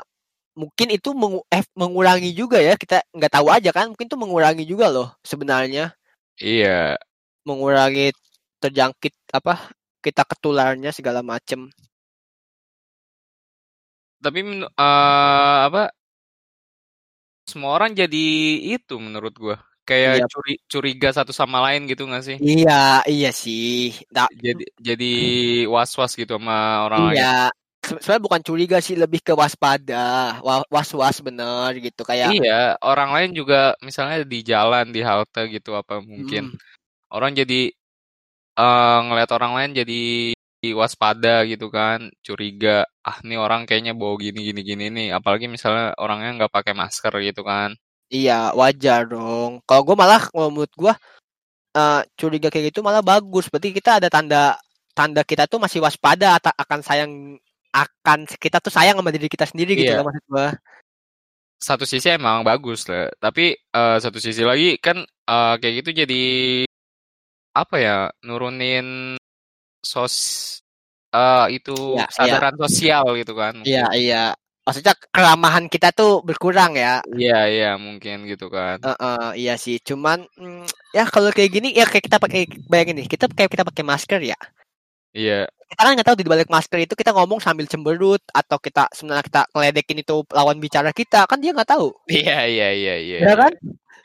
mungkin 0.53 0.89
itu 0.93 1.13
mengu 1.13 1.41
eh, 1.49 1.61
mengurangi 1.77 2.33
juga 2.33 2.57
ya 2.57 2.73
kita 2.73 3.01
nggak 3.13 3.33
tahu 3.33 3.49
aja 3.53 3.69
kan 3.69 3.93
mungkin 3.93 4.05
itu 4.09 4.17
mengurangi 4.17 4.65
juga 4.65 4.89
loh 4.89 5.13
sebenarnya 5.21 5.93
Iya. 6.37 6.97
mengurangi 7.45 8.13
terjangkit 8.61 9.13
apa 9.33 9.69
kita 10.01 10.21
ketularnya 10.25 10.89
segala 10.93 11.21
macem 11.25 11.69
Tapi 14.17 14.39
eh, 14.65 15.57
apa 15.67 15.81
semua 17.47 17.71
orang 17.79 17.95
jadi 17.95 18.25
itu 18.75 18.95
menurut 18.99 19.33
gua. 19.39 19.57
Kayak 19.87 20.19
Iya. 20.19 20.25
curi 20.27 20.53
curiga 20.67 21.09
satu 21.15 21.31
sama 21.31 21.63
lain 21.63 21.87
gitu 21.87 22.03
gak 22.11 22.19
sih? 22.27 22.35
iya 22.43 22.99
iya 23.07 23.31
sih 23.31 23.95
Nggak- 24.11 24.31
Jadi 24.35 24.63
jadi 24.83 25.13
was-was 25.71 26.11
gitu 26.19 26.35
sama 26.35 26.83
orang 26.91 27.01
lain. 27.07 27.15
iya 27.23 27.33
Se- 27.87 27.95
sebenarnya 28.03 28.25
bukan 28.27 28.41
curiga 28.43 28.77
sih 28.83 28.99
lebih 28.99 29.23
ke 29.23 29.31
waspada 29.31 30.35
Wa- 30.43 30.67
was-was 30.67 31.23
bener 31.23 31.71
gitu 31.79 32.03
kayak 32.03 32.35
Iya, 32.35 32.75
orang 32.83 33.15
lain 33.15 33.31
juga 33.31 33.79
misalnya 33.79 34.27
di 34.27 34.43
jalan, 34.43 34.91
di 34.91 34.99
halte 34.99 35.47
gitu 35.47 35.71
apa 35.71 36.03
mungkin 36.03 36.51
hmm, 36.51 36.59
orang 37.15 37.31
jadi 37.31 37.71
eh, 38.59 38.97
ngelihat 39.07 39.31
orang 39.39 39.51
lain 39.55 39.71
jadi 39.71 40.01
waspada 40.79 41.43
gitu 41.51 41.67
kan, 41.77 41.99
curiga, 42.25 42.83
ah 43.07 43.17
nih 43.27 43.37
orang 43.45 43.61
kayaknya 43.67 43.93
bawa 43.99 44.15
gini 44.23 44.39
gini 44.47 44.61
gini 44.69 44.85
nih, 44.97 45.07
apalagi 45.17 45.45
misalnya 45.55 45.93
orangnya 46.03 46.29
nggak 46.43 46.53
pakai 46.57 46.73
masker 46.81 47.13
gitu 47.27 47.41
kan. 47.51 47.71
iya 48.13 48.33
wajar 48.59 49.01
dong. 49.11 49.51
Kalau 49.67 49.81
gue 49.87 49.95
malah 50.01 50.21
kalau 50.31 50.49
menurut 50.53 50.73
gue 50.81 50.93
eh, 51.77 52.01
curiga 52.19 52.47
kayak 52.53 52.65
gitu 52.73 52.79
malah 52.87 53.03
bagus. 53.05 53.45
Berarti 53.51 53.69
kita 53.77 53.91
ada 54.01 54.09
tanda 54.15 54.37
tanda 54.97 55.21
kita 55.31 55.43
tuh 55.51 55.59
masih 55.63 55.79
waspada 55.85 56.37
ata- 56.37 56.57
akan 56.63 56.79
sayang 56.87 57.11
akan 57.73 58.19
kita 58.43 58.57
tuh 58.65 58.73
sayang 58.73 58.97
sama 58.99 59.11
diri 59.15 59.27
kita 59.29 59.45
sendiri 59.51 59.71
gitu 59.79 59.93
Iya. 59.93 59.97
loh 59.97 60.05
maksud 60.09 60.25
gue 60.33 60.47
Satu 61.57 61.89
sisi 61.89 62.07
emang 62.13 62.45
bagus 62.45 62.85
lah, 62.85 63.09
tapi 63.17 63.57
eh, 63.57 63.97
satu 64.03 64.21
sisi 64.21 64.45
lagi 64.45 64.77
kan 64.77 64.97
eh, 65.05 65.53
kayak 65.57 65.73
gitu 65.81 65.89
jadi 66.05 66.21
apa 67.57 67.75
ya, 67.81 67.97
nurunin 68.27 69.17
sos 69.91 70.15
eh, 71.15 71.45
itu 71.55 71.71
Iya, 71.95 72.03
iya. 72.03 72.05
kesadaran 72.11 72.55
sosial 72.59 73.05
gitu 73.15 73.33
kan. 73.33 73.53
iya 73.63 73.85
iya 73.95 74.23
maksudnya 74.67 74.93
keramahan 75.15 75.71
kita 75.71 75.95
tuh 75.95 76.19
berkurang 76.27 76.75
ya 76.75 76.99
Iya, 77.07 77.39
iya 77.47 77.69
mungkin 77.79 78.27
gitu 78.27 78.51
kan. 78.51 78.83
Heeh, 78.83 79.27
iya 79.39 79.53
sih 79.55 79.79
cuman 79.79 80.27
mm, 80.35 80.67
ya 80.91 81.07
kalau 81.07 81.31
kayak 81.31 81.51
gini 81.55 81.71
ya 81.71 81.87
kayak 81.87 82.03
kita 82.11 82.19
pakai 82.19 82.41
bayangin 82.67 82.99
nih 82.99 83.07
kita 83.07 83.31
kayak 83.31 83.47
kita 83.47 83.63
pakai 83.63 83.83
masker 83.87 84.19
ya 84.21 84.35
Iya, 85.17 85.47
kita 85.71 85.81
kan 85.81 85.91
nggak 85.97 86.07
tahu 86.13 86.17
di 86.19 86.27
balik 86.27 86.51
masker 86.51 86.77
itu 86.83 86.93
kita 86.93 87.15
ngomong 87.15 87.39
sambil 87.41 87.65
cemberut 87.65 88.19
atau 88.29 88.59
kita 88.61 88.85
sebenarnya 88.93 89.25
kita 89.25 89.41
ngeledekin 89.55 89.97
itu 90.03 90.15
lawan 90.29 90.59
bicara 90.61 90.91
kita 90.93 91.25
kan 91.25 91.39
dia 91.41 91.55
nggak 91.55 91.71
tahu 91.73 91.89
iya, 92.11 92.43
iya, 92.45 92.67
iya, 92.75 92.95
iya. 92.99 93.17
ya 93.23 93.33
kan 93.39 93.53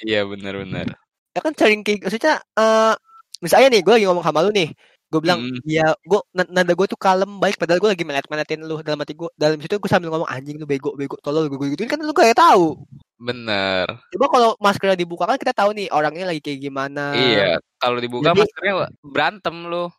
Iya, 0.02 0.20
benar-benar. 0.30 0.94
ya 1.34 1.40
kan 1.42 1.52
sering 1.58 1.82
kayak 1.82 2.06
maksudnya 2.06 2.38
eh 2.56 2.94
misalnya 3.42 3.68
nih 3.74 3.82
gue 3.82 3.92
lagi 3.98 4.06
ngomong 4.06 4.24
sama 4.24 4.40
lu 4.46 4.50
nih 4.54 4.70
gue 5.12 5.20
bilang 5.20 5.44
Mm. 5.44 5.60
ya 5.68 5.92
gue 6.00 6.20
nada 6.32 6.72
gue 6.72 6.86
tuh 6.88 6.96
kalem 6.96 7.36
baik 7.36 7.60
padahal 7.60 7.76
gue 7.78 7.92
lagi 7.92 8.00
melet-meletin 8.00 8.64
lu 8.64 8.80
dalam 8.80 8.96
hati 8.96 9.12
gue 9.12 9.28
dalam 9.36 9.60
situ 9.60 9.76
gue 9.76 9.90
sambil 9.92 10.08
ngomong 10.08 10.24
anjing 10.24 10.56
lu 10.56 10.64
bego 10.64 10.96
bego 10.96 11.20
tolol 11.20 11.52
gue 11.52 11.76
gituin 11.76 11.84
kan 11.86 12.00
lu 12.00 12.16
gak 12.16 12.32
tahu 12.32 12.80
Bener. 13.20 13.86
coba 14.08 14.26
kalau 14.26 14.50
maskernya 14.56 14.96
dibuka 14.96 15.28
kan 15.28 15.36
kita 15.36 15.52
tahu 15.52 15.76
nih 15.76 15.92
orangnya 15.92 16.26
lagi 16.26 16.40
kayak 16.40 16.58
gimana 16.58 17.12
Iya, 17.12 17.60
kalau 17.76 18.00
dibuka 18.00 18.32
Jadi- 18.32 18.40
maskernya 18.42 18.74
berantem 19.04 19.56
lu. 19.68 19.92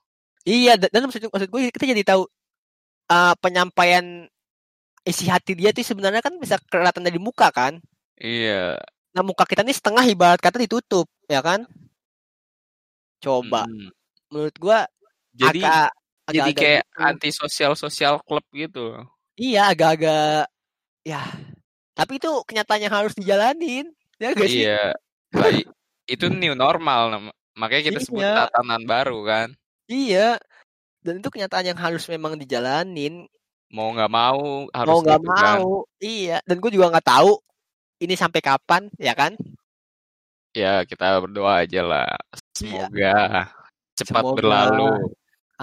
iya 0.43 0.73
dan, 0.75 0.89
maksud, 1.05 1.29
maksud 1.29 1.47
gue 1.47 1.61
kita 1.69 1.85
jadi 1.87 2.03
tahu 2.03 2.25
eh, 3.05 3.33
penyampaian 3.37 4.25
isi 5.03 5.29
hati 5.29 5.53
dia 5.53 5.69
tuh 5.69 5.85
sebenarnya 5.85 6.19
kan 6.19 6.33
bisa 6.35 6.57
kelihatan 6.67 7.05
dari 7.05 7.21
muka 7.21 7.53
kan 7.53 7.77
Iya. 8.17 8.81
nah 9.13 9.21
muka 9.21 9.45
kita 9.45 9.61
nih 9.61 9.77
setengah 9.77 10.03
ibarat 10.09 10.41
kata 10.41 10.57
ditutup 10.57 11.05
ya 11.29 11.39
kan 11.39 11.63
coba 13.19 13.63
Mm. 13.63 13.89
menurut 14.27 14.55
gue 14.57 14.77
Jadi 15.33 15.59
agak 15.65 15.89
jadi 16.23 16.39
agak-agak 16.39 16.55
kayak 16.61 16.81
gitu. 16.85 17.01
anti 17.01 17.29
sosial 17.29 17.73
sosial 17.73 18.15
klub 18.23 18.45
gitu. 18.53 18.95
Iya, 19.35 19.73
agak-agak 19.73 20.45
ya. 21.03 21.21
Tapi 21.93 22.17
itu 22.21 22.31
kenyataan 22.45 22.81
yang 22.85 22.93
harus 22.93 23.13
dijalanin. 23.17 23.89
Ya 24.21 24.31
gak 24.31 24.47
sih? 24.47 24.63
Iya. 24.65 24.93
I- 25.33 25.67
itu 26.05 26.27
new 26.29 26.53
normal 26.53 27.31
makanya 27.53 27.89
kita 27.89 27.99
sebut 28.03 28.21
Iya. 28.21 28.45
tatanan 28.49 28.83
baru 28.85 29.19
kan. 29.25 29.47
Iya. 29.89 30.37
Dan 31.03 31.19
itu 31.19 31.27
kenyataan 31.27 31.73
yang 31.73 31.79
harus 31.81 32.05
memang 32.07 32.37
dijalanin. 32.37 33.27
Mau 33.73 33.89
nggak 33.89 34.11
mau 34.13 34.69
harus 34.69 34.89
Mau 34.89 34.99
nggak 35.01 35.19
gitu 35.19 35.31
kan. 35.33 35.57
mau. 35.59 35.69
Iya. 35.99 36.37
Dan 36.45 36.55
gue 36.61 36.71
juga 36.71 36.93
nggak 36.93 37.07
tahu 37.09 37.31
ini 37.99 38.13
sampai 38.13 38.39
kapan, 38.39 38.85
ya 39.01 39.13
kan? 39.17 39.33
Ya, 40.53 40.85
kita 40.85 41.17
berdoa 41.17 41.65
aja 41.65 41.81
lah. 41.81 42.09
Iya. 42.61 42.85
Semoga 42.85 43.17
cepat 43.97 44.21
Semoga. 44.23 44.37
berlalu. 44.37 44.91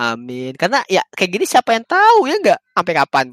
Amin. 0.00 0.56
Karena 0.56 0.80
ya 0.88 1.04
kayak 1.12 1.30
gini 1.36 1.44
siapa 1.44 1.76
yang 1.76 1.84
tahu 1.84 2.24
ya 2.24 2.36
nggak 2.40 2.60
sampai 2.72 2.94
kapan? 2.96 3.26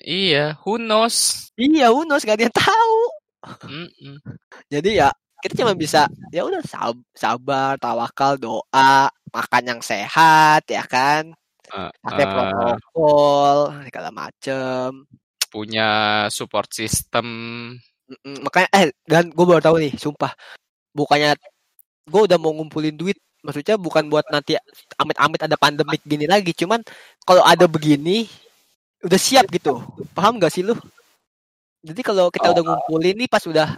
Iya, 0.00 0.58
who 0.66 0.80
knows? 0.80 1.50
Iya, 1.54 1.92
Unos 1.92 2.24
gak 2.24 2.40
ada 2.40 2.44
yang 2.48 2.56
tahu. 2.56 2.98
Jadi 4.72 4.90
ya 4.98 5.12
kita 5.44 5.60
cuma 5.60 5.76
bisa 5.76 6.08
ya 6.32 6.42
udah 6.42 6.64
sab- 6.64 7.04
sabar, 7.12 7.76
tawakal, 7.76 8.40
doa, 8.40 9.12
makan 9.30 9.62
yang 9.76 9.80
sehat, 9.84 10.64
ya 10.66 10.82
kan? 10.88 11.30
Pakai 12.00 12.24
eh, 12.24 12.30
protokol 12.32 13.56
segala 13.86 14.10
macem 14.10 15.04
punya 15.50 15.90
support 16.30 16.70
system. 16.70 17.26
Mm-mm, 18.10 18.42
makanya 18.42 18.68
eh 18.74 18.90
dan 19.06 19.30
gue 19.30 19.44
baru 19.46 19.62
tahu 19.62 19.76
nih 19.82 19.94
sumpah 19.94 20.34
bukannya 20.94 21.38
gue 22.10 22.20
udah 22.26 22.38
mau 22.42 22.50
ngumpulin 22.54 22.94
duit 22.98 23.18
maksudnya 23.40 23.76
bukan 23.80 24.08
buat 24.12 24.28
nanti 24.28 24.56
amit-amit 25.00 25.40
ada 25.44 25.56
pandemik 25.56 26.00
gini 26.04 26.28
lagi 26.28 26.52
cuman 26.52 26.84
kalau 27.24 27.40
ada 27.44 27.64
begini 27.64 28.28
udah 29.04 29.20
siap 29.20 29.48
gitu. 29.48 29.80
Paham 30.12 30.36
gak 30.36 30.52
sih 30.52 30.60
lu? 30.64 30.76
Jadi 31.80 32.00
kalau 32.04 32.28
kita 32.28 32.52
udah 32.52 32.62
ngumpulin 32.64 33.16
nih 33.16 33.28
pas 33.28 33.40
udah 33.48 33.72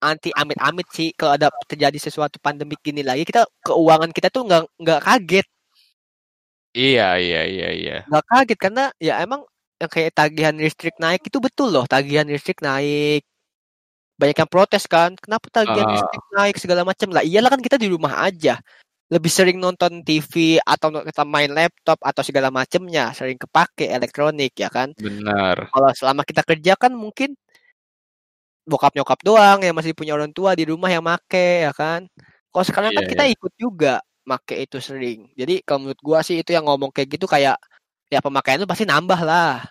anti 0.00 0.30
amit-amit 0.32 0.86
sih 0.94 1.12
kalau 1.12 1.36
ada 1.36 1.52
terjadi 1.68 1.98
sesuatu 1.98 2.40
pandemik 2.40 2.80
gini 2.80 3.04
lagi 3.04 3.26
kita 3.26 3.44
keuangan 3.66 4.08
kita 4.14 4.32
tuh 4.32 4.46
nggak 4.46 4.62
nggak 4.80 5.00
kaget. 5.02 5.46
Iya, 6.70 7.18
iya, 7.18 7.42
iya, 7.50 7.68
iya. 7.74 7.96
nggak 8.06 8.24
kaget 8.30 8.58
karena 8.62 8.84
ya 9.02 9.18
emang 9.20 9.42
yang 9.82 9.90
kayak 9.90 10.14
tagihan 10.14 10.54
listrik 10.54 10.94
naik 11.02 11.20
itu 11.26 11.42
betul 11.42 11.68
loh 11.74 11.84
tagihan 11.90 12.24
listrik 12.24 12.62
naik. 12.62 13.26
Banyak 14.14 14.36
yang 14.46 14.50
protes 14.52 14.84
kan 14.86 15.18
kenapa 15.18 15.50
tagihan 15.50 15.88
Ah. 15.90 15.92
listrik 15.98 16.24
naik? 16.32 16.54
segala 16.62 16.82
macam 16.86 17.08
lah 17.10 17.26
iyalah 17.26 17.50
kan 17.50 17.60
kita 17.60 17.76
di 17.80 17.90
rumah 17.90 18.22
aja 18.24 18.62
lebih 19.10 19.26
sering 19.26 19.58
nonton 19.58 20.06
TV 20.06 20.62
atau 20.62 21.02
kita 21.02 21.26
main 21.26 21.50
laptop 21.50 21.98
atau 21.98 22.22
segala 22.22 22.48
macamnya 22.54 23.10
sering 23.10 23.34
kepake 23.34 23.90
elektronik 23.90 24.54
ya 24.54 24.70
kan 24.70 24.94
Benar. 24.94 25.66
kalau 25.74 25.90
selama 25.98 26.22
kita 26.22 26.46
kerja 26.46 26.78
kan 26.78 26.94
mungkin 26.94 27.34
bokap 28.62 28.94
nyokap 28.94 29.18
doang 29.26 29.58
yang 29.66 29.74
masih 29.74 29.98
punya 29.98 30.14
orang 30.14 30.30
tua 30.30 30.54
di 30.54 30.62
rumah 30.62 30.86
yang 30.86 31.02
make 31.02 31.66
ya 31.66 31.74
kan 31.74 32.06
kalau 32.54 32.64
sekarang 32.66 32.94
kan 32.94 33.02
Iya, 33.02 33.10
kita 33.10 33.24
ikut 33.34 33.52
juga 33.58 33.94
make 34.22 34.54
itu 34.62 34.78
sering 34.78 35.26
jadi 35.34 35.58
kalau 35.66 35.90
menurut 35.90 36.00
gua 36.06 36.22
sih 36.22 36.38
itu 36.38 36.54
yang 36.54 36.70
ngomong 36.70 36.94
kayak 36.94 37.18
gitu 37.18 37.26
kayak 37.26 37.58
ya 38.06 38.22
pemakaian 38.22 38.62
itu 38.62 38.68
pasti 38.70 38.86
nambah 38.86 39.20
lah 39.26 39.66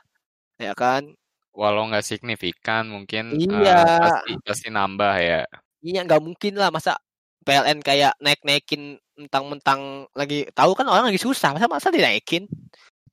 ya 0.59 0.75
kan 0.75 1.07
Walau 1.49 1.91
nggak 1.91 2.05
signifikan, 2.05 2.87
mungkin 2.87 3.35
Iya. 3.35 3.83
pasti 3.99 4.31
pasti 4.47 4.67
nambah 4.71 5.13
ya. 5.19 5.43
iya 5.83 5.99
nggak 6.07 6.21
mungkin 6.23 6.53
lah 6.55 6.71
masa 6.71 6.95
PLN 7.41 7.79
kayak 7.79 8.13
naik 8.19 8.41
naikin 8.43 8.95
mentang-mentang 9.15 10.07
lagi 10.15 10.47
tahu 10.51 10.75
kan 10.75 10.87
orang 10.87 11.11
lagi 11.11 11.19
susah 11.19 11.51
masa 11.51 11.67
masa 11.67 11.89
dinaikin 11.89 12.47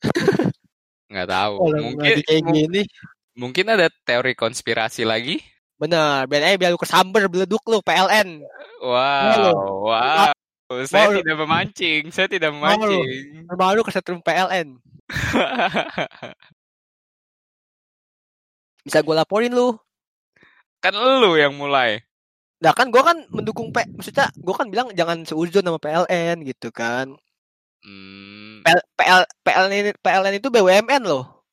Nggak 1.10 1.28
tahu. 1.30 1.54
Orang 1.62 1.82
Mungkin 1.94 2.18
kayak 2.26 2.42
gini 2.50 2.82
mungkin 3.36 3.66
ada 3.70 3.86
teori 4.02 4.34
konspirasi 4.34 5.06
lagi. 5.06 5.38
bener 5.76 6.24
biar 6.24 6.40
aja 6.40 6.56
biar 6.56 6.72
lu 6.72 6.80
kesamber 6.80 7.28
beleduk 7.28 7.60
lu 7.68 7.84
PLN 7.84 8.40
Wow, 8.80 9.84
wow. 9.86 10.32
Saya 10.88 11.12
Mau- 11.12 11.16
tidak 11.20 11.36
memancing. 11.36 12.02
Saya 12.10 12.26
tidak 12.26 12.50
memancing. 12.50 13.44
baru 13.52 13.84
kesetrum 13.84 14.18
PLN 14.20 14.80
bisa 18.82 19.02
gue 19.02 19.14
laporin 19.14 19.50
lu 19.50 19.74
kan 20.78 20.94
lu 20.94 21.34
yang 21.34 21.50
mulai. 21.54 22.05
Nah 22.56 22.72
kan 22.72 22.88
gue 22.88 23.02
kan 23.04 23.18
mendukung 23.32 23.68
P, 23.68 23.84
maksudnya 23.96 24.32
gue 24.32 24.54
kan 24.56 24.66
bilang 24.72 24.88
jangan 24.96 25.24
seuzon 25.28 25.64
sama 25.64 25.76
PLN 25.76 26.40
gitu 26.44 26.72
kan. 26.72 27.12
Hmm, 27.84 28.64
PL, 28.64 28.80
PL, 28.98 29.22
PLN, 29.44 29.84
PLN 30.00 30.34
itu 30.40 30.48
BUMN 30.50 31.02
loh. 31.06 31.44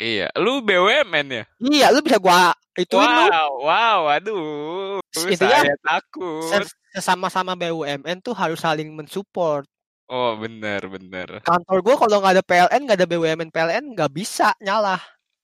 iya, 0.00 0.26
lu 0.34 0.64
BUMN 0.64 1.26
ya? 1.30 1.44
Iya, 1.62 1.86
lu 1.94 2.00
bisa 2.02 2.18
gua 2.18 2.54
ituin 2.74 3.06
lu. 3.06 3.26
Wow, 3.30 3.50
wow, 3.62 4.00
aduh. 4.10 4.98
Intinya, 5.26 5.62
Saya 5.66 5.76
takut. 5.82 6.42
Ses- 6.46 6.76
Sesama-sama 6.88 7.52
BUMN 7.54 8.24
tuh 8.24 8.32
harus 8.32 8.58
saling 8.64 8.90
mensupport. 8.96 9.68
Oh 10.08 10.40
bener 10.40 10.80
bener 10.88 11.44
Kantor 11.44 11.84
gue 11.84 11.94
kalau 12.00 12.16
nggak 12.24 12.40
ada 12.40 12.44
PLN, 12.48 12.80
nggak 12.88 12.98
ada 13.04 13.06
BUMN 13.06 13.48
PLN, 13.52 13.84
nggak 13.92 14.10
bisa 14.10 14.56
nyala. 14.64 14.96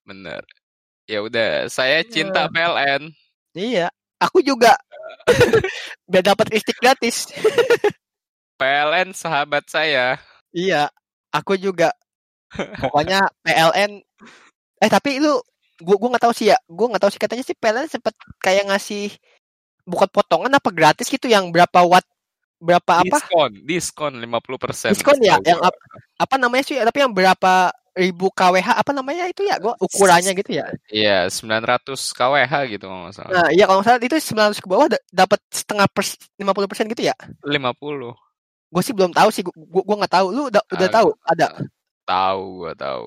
bener. 0.09 0.40
Ya 1.05 1.21
udah, 1.21 1.69
saya 1.69 2.01
cinta 2.01 2.49
PLN. 2.49 3.12
Iya, 3.53 3.93
aku 4.20 4.40
juga. 4.44 4.77
Biar 6.11 6.24
dapat 6.24 6.50
listrik 6.53 6.79
gratis. 6.79 7.31
PLN 8.61 9.11
sahabat 9.16 9.66
saya. 9.66 10.18
Iya, 10.55 10.90
aku 11.35 11.59
juga. 11.59 11.90
Pokoknya 12.83 13.27
PLN. 13.42 13.98
Eh 14.79 14.90
tapi 14.90 15.18
lu, 15.18 15.42
gua 15.83 15.96
gua 15.98 16.09
nggak 16.14 16.24
tahu 16.31 16.35
sih 16.35 16.55
ya. 16.55 16.59
Gua 16.70 16.87
nggak 16.94 17.03
tahu 17.03 17.12
sih 17.12 17.20
katanya 17.22 17.44
sih 17.44 17.57
PLN 17.59 17.90
sempet 17.90 18.14
kayak 18.38 18.70
ngasih 18.70 19.11
bukan 19.85 20.09
potongan 20.09 20.53
apa 20.57 20.70
gratis 20.72 21.12
gitu 21.12 21.29
yang 21.29 21.53
berapa 21.53 21.85
watt 21.85 22.09
berapa 22.57 23.05
apa 23.05 23.20
Diskon, 23.20 23.53
diskon 23.68 24.12
50%. 24.16 24.96
diskon 24.96 25.20
ya 25.20 25.37
yang 25.44 25.61
ap- 25.61 25.85
apa 26.16 26.35
namanya 26.40 26.64
sih 26.64 26.81
tapi 26.81 27.05
yang 27.05 27.12
berapa 27.12 27.68
ribu 27.94 28.26
kWh 28.28 28.59
apa 28.74 28.90
namanya 28.90 29.24
itu 29.24 29.42
ya 29.42 29.57
gua 29.57 29.78
ukurannya 29.78 30.35
gitu 30.35 30.50
ya 30.52 30.66
Iya, 30.88 31.26
900 31.26 31.94
kWh 32.11 32.52
gitu 32.68 32.85
kalau 32.85 33.07
nggak 33.07 33.14
salah. 33.14 33.30
nah 33.33 33.46
iya 33.48 33.64
kalau 33.64 33.78
nggak 33.78 33.88
salah 33.88 34.00
itu 34.02 34.16
900 34.20 34.59
ke 34.59 34.66
bawah 34.66 34.87
da- 34.90 35.04
dapat 35.09 35.38
setengah 35.48 35.87
pers 35.88 36.18
50 36.35 36.66
persen 36.66 36.87
gitu 36.87 37.02
ya 37.04 37.14
50. 37.40 38.12
gue 38.68 38.83
sih 38.83 38.90
belum 38.90 39.11
tahu 39.11 39.28
sih 39.30 39.42
gua 39.42 39.83
gua 39.83 39.96
nggak 40.02 40.11
tahu 40.12 40.26
lu 40.28 40.42
udah 40.50 40.62
udah 40.68 40.88
Ah, 40.88 40.92
tahu 40.92 41.09
ada 41.22 41.46
Tahu 42.04 42.42
gua 42.61 42.72
tahu. 42.74 43.07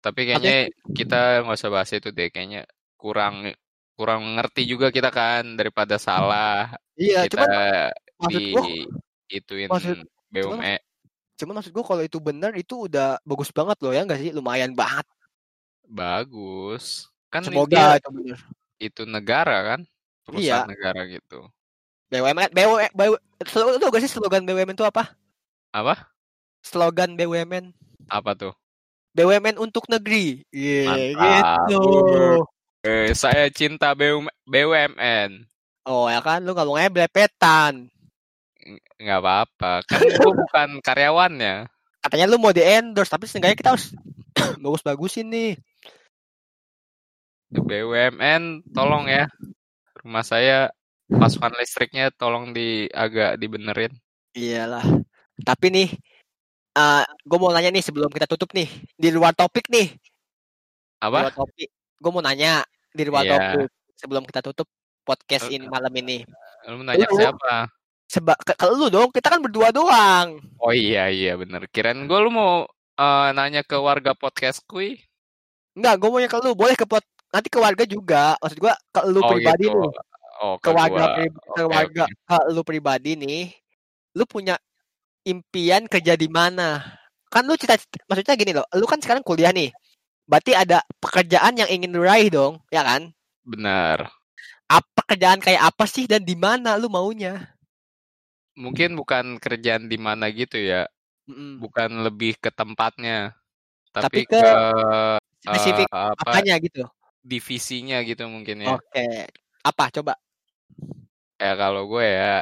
Tapi 0.00 0.20
kayaknya 0.26 0.56
kita 0.90 1.44
nggak 1.44 1.54
usah 1.54 1.70
bahas 1.70 1.90
itu 1.92 2.10
deh. 2.10 2.28
Kayaknya 2.28 2.66
kurang 2.98 3.46
kurang 3.94 4.34
ngerti 4.34 4.66
juga 4.66 4.90
kita 4.90 5.08
kan 5.08 5.54
daripada 5.54 5.96
salah 5.96 6.66
iya 6.98 7.24
kita 7.24 7.46
cuman 7.46 7.48
maksud 8.18 8.34
di 8.34 8.44
gua 8.50 8.64
ituin 9.30 9.68
maksud- 9.70 10.02
BUME. 10.28 10.74
Cuman 11.34 11.58
maksud 11.58 11.74
gua 11.74 11.84
kalau 11.84 12.02
itu 12.02 12.18
benar 12.18 12.54
itu 12.54 12.86
udah 12.86 13.18
bagus 13.22 13.50
banget 13.50 13.76
loh 13.82 13.90
ya 13.90 14.02
nggak 14.02 14.20
sih 14.20 14.30
lumayan 14.30 14.72
banget 14.72 15.06
Bagus. 15.84 17.12
Kan 17.28 17.44
semoga 17.44 17.98
itu 18.00 18.08
benar 18.08 18.38
itu 18.80 19.02
negara 19.04 19.56
kan? 19.74 19.80
Perusahaan 20.24 20.64
Iya. 20.64 20.70
negara 20.70 21.00
gitu. 21.06 21.44
BUMN 22.08 22.50
BUMN 22.52 22.90
BUMN 22.94 23.76
itu 23.76 23.86
gak 23.90 24.02
sih 24.02 24.12
slogan 24.12 24.44
BUMN 24.44 24.72
itu 24.72 24.86
apa 24.86 25.12
Apa? 25.70 26.08
slogan 26.62 27.18
BUMN 27.18 27.74
Apa 28.06 28.32
tuh? 28.32 28.54
BUMN 29.12 29.58
untuk 29.58 29.84
negeri 29.86 30.42
Iya 30.48 31.14
Mantap. 31.14 31.68
gitu 31.68 31.82
Eh, 32.84 33.16
saya 33.16 33.48
cinta 33.48 33.92
BUM 33.92 34.28
BUMN. 34.44 35.44
oh 35.84 36.08
ya 36.08 36.20
kan 36.20 36.40
lu 36.40 36.52
ngomongnya 36.52 36.88
belepetan 36.88 37.92
Nggak 38.96 39.18
apa-apa. 39.18 39.72
Kan 39.84 40.00
gue 40.00 40.32
bukan 40.34 40.68
karyawannya. 40.80 41.68
katanya 42.00 42.26
lu 42.26 42.36
mau 42.36 42.52
di 42.52 42.60
endorse 42.60 43.08
tapi 43.08 43.24
seenggaknya 43.24 43.56
kita 43.56 43.70
harus 43.72 43.96
bagus-bagusin 44.62 45.24
nih 45.26 45.56
BUMN 47.50 48.42
tolong 48.70 49.06
ya. 49.06 49.24
Rumah 49.96 50.20
saya 50.20 50.68
pasukan 51.06 51.52
listriknya 51.54 52.08
tolong 52.10 52.50
di 52.50 52.88
agak 52.90 53.36
dibenerin. 53.36 53.92
iyalah 54.34 54.82
tapi 55.40 55.70
nih 55.70 55.88
eh 56.74 57.04
gue 57.22 57.38
mau 57.38 57.48
nanya 57.48 57.70
nih 57.70 57.80
sebelum 57.80 58.10
kita 58.10 58.26
tutup 58.26 58.50
nih 58.50 58.66
di 58.92 59.08
luar 59.08 59.30
topik 59.30 59.70
nih 59.70 59.94
di 59.94 60.10
luar 61.00 61.30
Apa? 61.30 61.38
topik 61.38 61.70
gue 61.70 62.10
mau 62.10 62.18
nanya 62.18 62.66
di 62.90 63.02
luar 63.04 63.22
Iya. 63.22 63.30
topik 63.32 63.70
sebelum 63.94 64.22
kita 64.26 64.42
tutup 64.42 64.66
podcast 65.00 65.46
Eh, 65.46 65.54
ini 65.54 65.70
malam 65.70 65.94
ini 65.94 66.26
Lu 66.66 66.82
nanya 66.82 67.06
ke 67.06 67.14
Lu. 67.14 67.20
siapa? 67.20 67.70
Seba 68.04 68.36
ke, 68.36 68.52
ke 68.54 68.66
lu 68.70 68.86
dong 68.88 69.08
kita 69.10 69.32
kan 69.32 69.40
berdua 69.40 69.72
doang 69.72 70.38
Oh 70.60 70.72
iya 70.72 71.08
iya 71.10 71.34
bener. 71.36 71.66
Kirain 71.68 71.98
gue 72.04 72.18
lu 72.20 72.30
mau 72.30 72.64
eh, 72.94 73.28
nanya 73.32 73.60
ke 73.60 73.76
warga 73.76 74.12
podcast 74.14 74.64
kui. 74.64 74.96
Enggak, 75.74 75.98
gue 76.00 76.08
maunya 76.08 76.30
ke 76.30 76.38
lu. 76.40 76.54
Boleh 76.54 76.72
ke 76.72 76.86
pot 76.86 77.02
nanti 77.28 77.50
ke 77.50 77.58
warga 77.58 77.84
juga. 77.84 78.38
Maksud 78.40 78.58
gua 78.62 78.72
ke 78.88 79.00
lu 79.04 79.20
Oh 79.20 79.28
pribadi 79.28 79.66
gitu. 79.66 79.76
nih. 79.76 79.92
Oh 80.40 80.54
Ke 80.56 80.70
ke 80.70 80.70
warga 80.72 81.04
pri- 81.18 81.30
ke 81.34 81.62
Oke, 81.62 81.62
warga 81.68 82.04
oke. 82.06 82.14
ke 82.16 82.36
lu 82.48 82.62
pribadi 82.62 83.12
nih. 83.18 83.44
Lu 84.14 84.24
punya 84.24 84.54
impian 85.26 85.84
kerja 85.84 86.14
di 86.14 86.28
mana? 86.30 86.80
Kan 87.28 87.44
lu 87.44 87.58
cita 87.58 87.74
maksudnya 88.06 88.34
gini 88.38 88.52
loh. 88.54 88.64
Lu 88.78 88.86
kan 88.86 89.02
sekarang 89.02 89.20
kuliah 89.20 89.50
nih. 89.50 89.68
Berarti 90.24 90.56
ada 90.56 90.80
pekerjaan 91.02 91.60
yang 91.60 91.68
ingin 91.68 91.92
lu 91.92 92.00
raih 92.00 92.32
dong, 92.32 92.56
ya 92.72 92.80
kan? 92.80 93.12
Benar. 93.44 94.08
Apa 94.64 94.88
pekerjaan 95.04 95.36
kayak 95.44 95.60
apa 95.60 95.84
sih 95.84 96.08
dan 96.08 96.24
di 96.24 96.32
mana 96.32 96.80
lu 96.80 96.88
maunya? 96.88 97.52
Mungkin 98.54 98.94
bukan 98.94 99.38
kerjaan 99.38 99.90
di 99.90 99.98
mana 99.98 100.30
gitu 100.30 100.56
ya. 100.56 100.86
Mm-mm. 101.26 101.58
Bukan 101.58 102.04
lebih 102.04 102.38
ke 102.38 102.50
tempatnya. 102.50 103.34
Tapi 103.90 104.26
Tapi, 104.26 104.30
ke 104.30 104.40
ke, 104.40 104.54
Spesifik 105.44 105.88
eh, 105.88 105.92
apa 105.92 106.16
apanya 106.24 106.54
gitu. 106.58 106.82
divisinya 107.20 108.00
gitu 108.02 108.24
mungkin 108.26 108.64
ya. 108.64 108.74
Oke. 108.76 109.28
Apa 109.60 109.88
coba? 109.92 110.14
Ya 111.36 111.52
kalau 111.54 111.84
gue 111.88 112.04
ya 112.04 112.40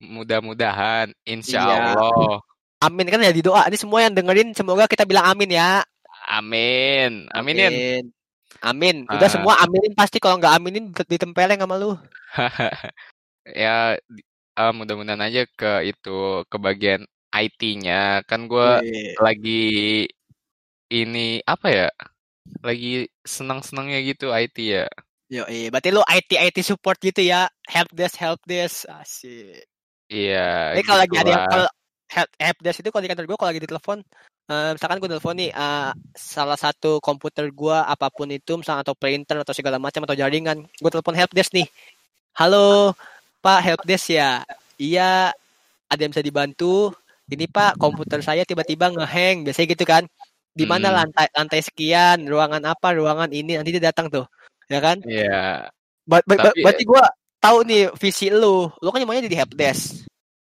mudah-mudahan 0.00 1.12
insya 1.24 1.60
Iya. 1.62 1.76
Allah. 1.94 2.40
Amin 2.80 3.06
kan 3.06 3.20
ya 3.20 3.30
di 3.30 3.44
doa. 3.44 3.68
Ini 3.68 3.76
semua 3.76 4.00
yang 4.00 4.16
dengerin 4.16 4.56
semoga 4.56 4.88
kita 4.88 5.04
bilang 5.04 5.28
amin 5.28 5.52
ya. 5.52 5.84
Amin. 6.30 7.28
Aminin. 7.32 7.68
Amin. 7.70 8.04
Amin. 8.60 8.96
Udah 9.08 9.28
Ah. 9.28 9.32
semua 9.32 9.54
aminin 9.60 9.92
pasti 9.92 10.16
kalau 10.20 10.36
nggak 10.36 10.54
aminin 10.56 10.84
ditempeleng 11.06 11.60
sama 11.60 11.76
lu. 11.76 11.96
ya 13.44 13.96
eh, 14.60 14.72
mudah-mudahan 14.76 15.24
aja 15.24 15.48
ke 15.48 15.88
itu 15.88 16.44
ke 16.44 16.56
bagian 16.60 17.02
IT-nya. 17.32 18.20
Kan 18.28 18.44
gue 18.44 18.68
lagi 19.16 19.64
ini 20.92 21.40
apa 21.48 21.66
ya? 21.72 21.88
Lagi 22.60 23.08
senang-senangnya 23.24 24.04
gitu 24.04 24.28
IT 24.28 24.56
ya. 24.60 24.86
Yo, 25.30 25.46
iya. 25.46 25.70
Berarti 25.70 25.94
lu 25.94 26.02
IT 26.04 26.30
IT 26.36 26.58
support 26.66 26.98
gitu 27.00 27.22
ya. 27.22 27.48
Help 27.70 27.88
desk, 27.94 28.18
help 28.18 28.42
desk. 28.44 28.84
Asik. 28.90 29.64
Iya, 30.10 30.74
Ini 30.74 30.82
kalau 30.82 31.00
lagi 31.06 31.14
ada 31.14 31.30
yang 31.30 31.46
kalau 31.46 31.68
help, 32.10 32.30
help 32.34 32.58
desk 32.66 32.82
itu 32.82 32.90
kalau 32.90 33.02
di 33.06 33.10
kantor 33.14 33.26
gue 33.30 33.38
kalau 33.38 33.50
lagi 33.54 33.62
ditelepon 33.62 33.98
eh, 34.50 34.70
misalkan 34.74 34.98
gue 34.98 35.10
telepon 35.14 35.34
nih 35.38 35.50
eh, 35.54 35.90
salah 36.18 36.58
satu 36.58 36.98
komputer 36.98 37.46
gue 37.54 37.76
apa 37.78 38.10
pun 38.10 38.26
itu 38.26 38.58
misalnya 38.58 38.82
atau 38.82 38.98
printer 38.98 39.38
atau 39.38 39.54
segala 39.54 39.78
macam 39.78 40.02
atau 40.02 40.18
jaringan 40.18 40.66
gue 40.66 40.90
telepon 40.90 41.14
help 41.14 41.30
desk 41.30 41.54
nih 41.54 41.70
halo 42.34 42.90
pak 43.40 43.58
help 43.64 43.80
desk 43.84 44.12
ya? 44.12 44.44
Iya 44.76 45.32
ada 45.88 46.00
yang 46.00 46.12
bisa 46.12 46.22
dibantu. 46.24 46.92
Ini 47.30 47.46
pak 47.46 47.78
komputer 47.78 48.20
saya 48.20 48.42
tiba-tiba 48.44 48.90
ngehang 48.90 49.42
biasanya 49.48 49.68
gitu 49.74 49.84
kan. 49.84 50.04
Di 50.50 50.66
mana 50.66 50.90
Hmm. 50.90 50.96
lantai 51.04 51.26
lantai 51.32 51.60
sekian 51.62 52.26
ruangan 52.26 52.62
apa 52.66 52.92
ruangan 52.92 53.30
ini 53.30 53.54
nanti 53.56 53.70
dia 53.74 53.90
datang 53.90 54.10
tuh 54.10 54.26
ya 54.66 54.78
kan? 54.82 54.98
Iya. 55.06 55.70
Ba- 56.04 56.24
ba- 56.26 56.36
ba- 56.36 56.50
Tapi- 56.50 56.62
berarti 56.66 56.82
gue 56.84 57.02
tahu 57.38 57.58
nih 57.64 57.82
visi 57.96 58.26
lu. 58.28 58.66
Lu 58.82 58.88
kan 58.90 59.02
maunya 59.06 59.24
jadi 59.24 59.46
help 59.46 59.54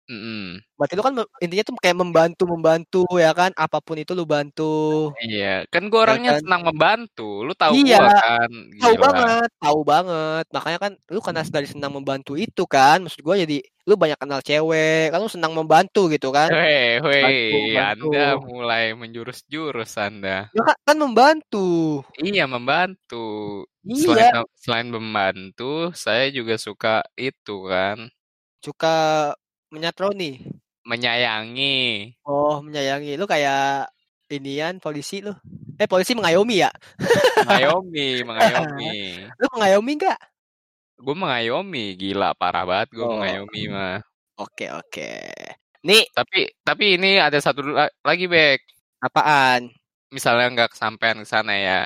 mm-mm. 0.09 0.57
berarti 0.75 0.93
lu 0.97 1.03
kan 1.05 1.13
intinya 1.43 1.63
tuh 1.67 1.75
kayak 1.77 1.97
membantu 2.01 2.43
membantu 2.49 3.01
ya 3.19 3.31
kan 3.35 3.51
apa 3.53 3.77
pun 3.83 3.95
itu 4.01 4.11
lu 4.17 4.25
bantu 4.25 5.11
Iya, 5.21 5.67
kan 5.69 5.83
gue 5.91 5.99
orangnya 5.99 6.31
kan? 6.35 6.41
senang 6.43 6.61
membantu. 6.65 7.43
Lu 7.45 7.53
tahu 7.53 7.73
Iya, 7.77 7.97
gua 8.01 8.11
kan? 8.17 8.49
tahu 8.81 8.93
Gila. 8.95 9.03
banget 9.05 9.49
tahu 9.61 9.79
banget 9.85 10.45
makanya 10.55 10.79
kan 10.83 10.91
lu 11.13 11.19
karena 11.21 11.41
dari 11.45 11.67
senang 11.69 11.91
membantu 11.93 12.33
itu 12.39 12.63
kan 12.65 13.03
maksud 13.05 13.21
gue 13.21 13.35
jadi 13.45 13.57
lu 13.89 13.93
banyak 13.99 14.17
kenal 14.21 14.39
cewek 14.45 15.09
kan 15.11 15.19
lu 15.19 15.29
senang 15.31 15.53
membantu 15.57 16.07
gitu 16.13 16.29
kan 16.31 16.49
Hei, 16.49 17.01
hei, 17.01 17.75
Anda 17.75 18.37
mulai 18.39 18.93
menjurus-jurus 18.95 19.97
Anda. 19.99 20.47
ya 20.55 20.61
kan, 20.63 20.77
kan 20.87 20.97
membantu 20.97 22.01
Iya, 22.19 22.45
membantu. 22.49 23.15
Selain 23.89 24.29
iya 24.35 24.41
selain 24.59 24.87
membantu, 24.93 25.89
saya 25.97 26.29
juga 26.29 26.55
suka 26.61 27.01
itu 27.17 27.65
kan, 27.65 28.05
suka 28.61 29.33
menyatroni 29.69 30.41
menyayangi. 30.83 32.17
oh 32.25 32.59
menyayangi 32.65 33.13
lu 33.15 33.25
kayak 33.25 33.89
inian 34.29 34.81
polisi 34.81 35.21
lu 35.21 35.33
eh 35.77 35.85
polisi 35.85 36.13
mengayomi 36.17 36.65
ya 36.65 36.71
Mengayomi, 37.45 38.07
mengayomi. 38.29 38.89
lu 39.37 39.45
mengayomi 39.55 39.91
nggak 39.95 40.19
Gue 40.99 41.15
mengayomi, 41.15 41.95
gila 41.95 42.35
parah 42.35 42.67
banget 42.67 42.91
gue 42.91 43.05
Oh. 43.07 43.15
mengayomi 43.15 43.71
mah. 43.71 44.03
oke 44.35 44.65
oke 44.73 45.11
nih 45.79 46.03
Tapi 46.11 46.51
tapi 46.59 46.99
ini 46.99 47.15
ada 47.23 47.39
satu 47.39 47.63
la- 47.63 47.93
lagi, 48.03 48.27
Bek. 48.27 48.59
apaan 48.99 49.71
Misalnya 50.11 50.51
nggak 50.51 50.71
kesampaian 50.75 51.21
ke 51.21 51.27
sana 51.29 51.53
ya. 51.55 51.81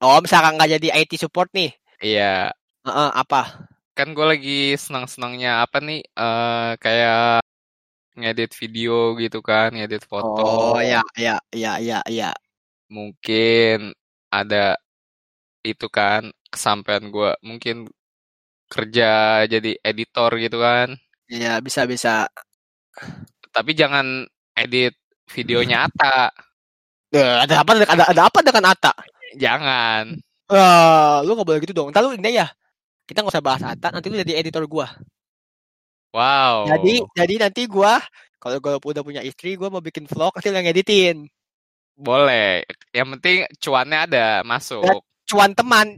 oh 0.00 0.16
misalkan 0.24 0.56
nggak 0.56 0.80
jadi 0.80 0.88
IT 1.04 1.18
support 1.20 1.50
nih 1.52 1.74
Iya, 2.00 2.52
Heeh, 2.84 3.10
apa 3.12 3.68
kan 3.94 4.10
gue 4.16 4.26
lagi 4.26 4.58
senang-senangnya 4.74 5.62
apa 5.64 5.78
nih 5.78 6.00
eh 6.02 6.70
kayak 6.82 7.42
ngedit 8.18 8.50
video 8.58 9.14
gitu 9.18 9.38
kan 9.42 9.74
ngedit 9.74 10.02
foto 10.06 10.42
Oh 10.74 10.78
ya 10.82 11.02
ya 11.18 11.38
ya 11.54 11.78
ya 11.82 11.98
ya. 12.06 12.30
mungkin 12.90 13.94
ada 14.30 14.74
itu 15.66 15.86
kan 15.90 16.30
kesampaian 16.50 17.10
gue 17.10 17.30
mungkin 17.42 17.86
kerja 18.70 19.42
jadi 19.46 19.78
editor 19.82 20.30
gitu 20.38 20.58
kan 20.58 20.94
Ya 21.24 21.56
bisa 21.58 21.88
bisa. 21.88 22.28
tapi 23.54 23.72
jangan 23.72 24.28
edit 24.54 24.92
videonya 25.32 25.76
Ata. 25.88 26.28
Eh, 27.14 27.34
ada 27.46 27.62
apa 27.62 27.72
ada 27.80 28.04
ada 28.10 28.22
apa 28.28 28.38
dengan 28.44 28.64
Ata? 28.74 28.92
Jangan. 29.38 30.18
Eh, 30.50 31.16
lu 31.24 31.30
gak 31.38 31.46
boleh 31.48 31.60
gitu 31.64 31.72
dong. 31.72 31.88
Ntar 31.94 32.02
lu 32.04 32.12
ini 32.18 32.36
ya. 32.36 32.50
Kita 33.04 33.20
nggak 33.20 33.34
usah 33.36 33.44
bahas 33.44 33.62
Ata, 33.62 33.92
nanti 33.92 34.08
lu 34.08 34.16
jadi 34.16 34.40
editor 34.40 34.64
gua. 34.64 34.88
Wow. 36.14 36.70
Jadi 36.70 37.02
jadi 37.12 37.34
nanti 37.48 37.62
gua 37.66 38.00
kalau 38.38 38.60
gua 38.60 38.76
udah 38.78 39.02
punya 39.02 39.20
istri, 39.20 39.56
gua 39.56 39.68
mau 39.68 39.82
bikin 39.82 40.04
vlog, 40.06 40.32
nanti 40.36 40.48
yang 40.48 40.68
editin. 40.68 41.16
boleh. 41.94 42.66
Yang 42.90 43.08
penting 43.18 43.36
cuannya 43.62 43.98
ada 44.10 44.26
masuk. 44.42 44.82
Cuan 45.24 45.54
teman, 45.54 45.94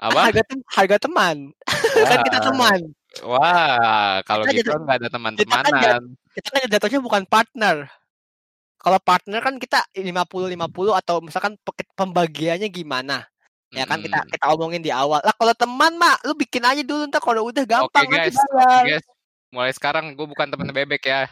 Apa? 0.00 0.32
harga 0.32 0.42
tem- 0.48 0.64
harga 0.64 0.96
teman. 0.96 1.36
kan 2.08 2.18
kita 2.24 2.38
teman. 2.40 2.80
Wah, 3.20 4.24
kalau 4.24 4.48
Kita 4.48 4.56
gitu 4.56 4.70
jadi- 4.72 4.80
nggak 4.80 4.96
ada 4.96 5.04
kita 5.04 5.12
kan 5.12 5.16
teman-temanan. 5.20 6.00
Kita 6.32 6.48
kan 6.48 6.60
jatuhnya 6.72 7.00
bukan 7.04 7.22
partner. 7.28 7.76
Kalau 8.80 8.98
partner 8.98 9.40
kan 9.44 9.54
kita 9.60 9.84
50-50 9.94 10.96
atau 10.96 11.20
misalkan 11.20 11.54
pe- 11.60 11.92
pembagiannya 11.94 12.66
gimana? 12.72 13.28
Ya 13.72 13.88
kan 13.88 14.04
kita 14.04 14.20
kita 14.28 14.44
omongin 14.52 14.84
di 14.84 14.92
awal. 14.92 15.24
Lah 15.24 15.32
kalau 15.32 15.56
teman 15.56 15.96
mah 15.96 16.20
lu 16.28 16.36
bikin 16.36 16.60
aja 16.60 16.84
dulu 16.84 17.08
ntar 17.08 17.24
kalau 17.24 17.48
udah 17.48 17.64
gampang 17.64 18.04
nanti 18.04 18.36
guys, 18.36 18.38
guys. 18.84 19.04
Mulai 19.48 19.72
sekarang 19.72 20.12
gue 20.12 20.26
bukan 20.28 20.48
temen 20.48 20.68
bebek 20.68 21.08
ya. 21.08 21.24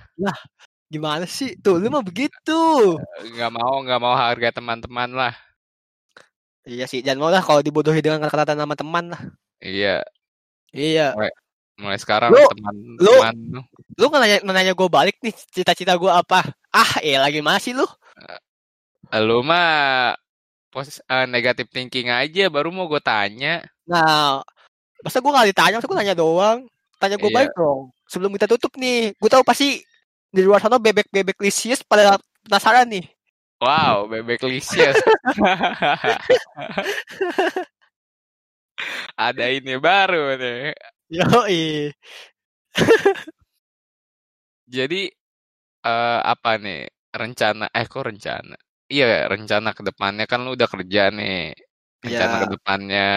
Gimana 0.88 1.28
sih? 1.28 1.52
Tuh 1.60 1.76
lu 1.76 1.92
mah 1.92 2.00
begitu. 2.00 2.96
Nggak 3.36 3.50
mau, 3.52 3.84
nggak 3.84 4.00
mau 4.00 4.16
harga 4.16 4.56
teman-teman 4.56 5.12
lah. 5.12 5.34
Iya 6.64 6.84
sih, 6.88 7.00
jangan 7.00 7.20
mau 7.20 7.30
lah 7.32 7.40
kalau 7.44 7.60
dibodohi 7.64 8.00
dengan 8.04 8.20
kata-kata 8.24 8.52
nama 8.52 8.76
teman 8.76 9.12
lah. 9.12 9.20
Iya, 9.60 10.04
Iya. 10.72 11.16
mulai 11.80 11.96
sekarang 11.96 12.28
Lu- 12.32 12.52
teman-teman. 12.52 13.64
Lu 13.96 14.04
nggak 14.08 14.20
nanya, 14.20 14.36
nanya 14.44 14.72
gue 14.76 14.88
balik 14.88 15.16
nih, 15.24 15.32
cita-cita 15.52 15.96
gue 15.96 16.12
apa? 16.12 16.44
Ah, 16.68 17.00
eh 17.00 17.16
lagi 17.16 17.40
masih 17.40 17.80
lu. 17.80 17.86
Lu 19.24 19.40
mah 19.40 20.12
pos 20.70 21.02
eh, 21.02 21.26
negatif 21.26 21.66
thinking 21.68 22.08
aja, 22.08 22.46
baru 22.46 22.70
mau 22.70 22.86
gue 22.86 23.02
tanya. 23.02 23.60
Nah, 23.90 24.40
masa 25.02 25.18
gue 25.18 25.30
nggak 25.30 25.48
ditanya, 25.50 25.76
masa 25.82 25.88
gue 25.90 25.98
nanya 25.98 26.16
doang. 26.16 26.58
Tanya 27.02 27.16
gue 27.18 27.30
Iya. 27.30 27.36
balik 27.42 27.52
dong. 27.58 27.90
Sebelum 28.06 28.30
kita 28.38 28.46
tutup 28.46 28.72
nih, 28.78 29.10
gue 29.18 29.30
tahu 29.30 29.42
pasti 29.42 29.82
di 30.30 30.42
luar 30.46 30.62
sana 30.62 30.78
bebek-bebek 30.78 31.42
lisius 31.42 31.82
pada 31.82 32.16
penasaran 32.46 32.86
nih. 32.86 33.04
Wow, 33.60 34.08
bebek 34.08 34.40
lisius. 34.46 34.96
Ada 39.18 39.52
ini 39.52 39.76
baru 39.76 40.38
nih. 40.40 40.72
Yoi. 41.12 41.92
Jadi 44.70 45.10
eh 45.84 46.20
apa 46.22 46.50
nih 46.56 46.86
rencana? 47.12 47.66
Eh 47.74 47.84
kok 47.90 48.06
rencana? 48.06 48.56
Iya 48.90 49.30
rencana 49.30 49.70
ke 49.70 49.86
depannya 49.86 50.26
kan 50.26 50.42
lu 50.42 50.58
udah 50.58 50.66
kerja 50.66 51.14
nih. 51.14 51.54
Rencana 52.02 52.34
Iya. 52.34 52.42
ke 52.42 52.46
depannya 52.50 53.08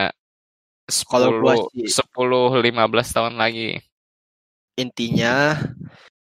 Kalau 1.10 1.42
gua 1.42 1.56
10 1.58 1.72
sih- 1.74 1.90
10 1.90 2.62
15 2.62 3.10
tahun 3.10 3.34
lagi. 3.36 3.82
Intinya, 4.74 5.54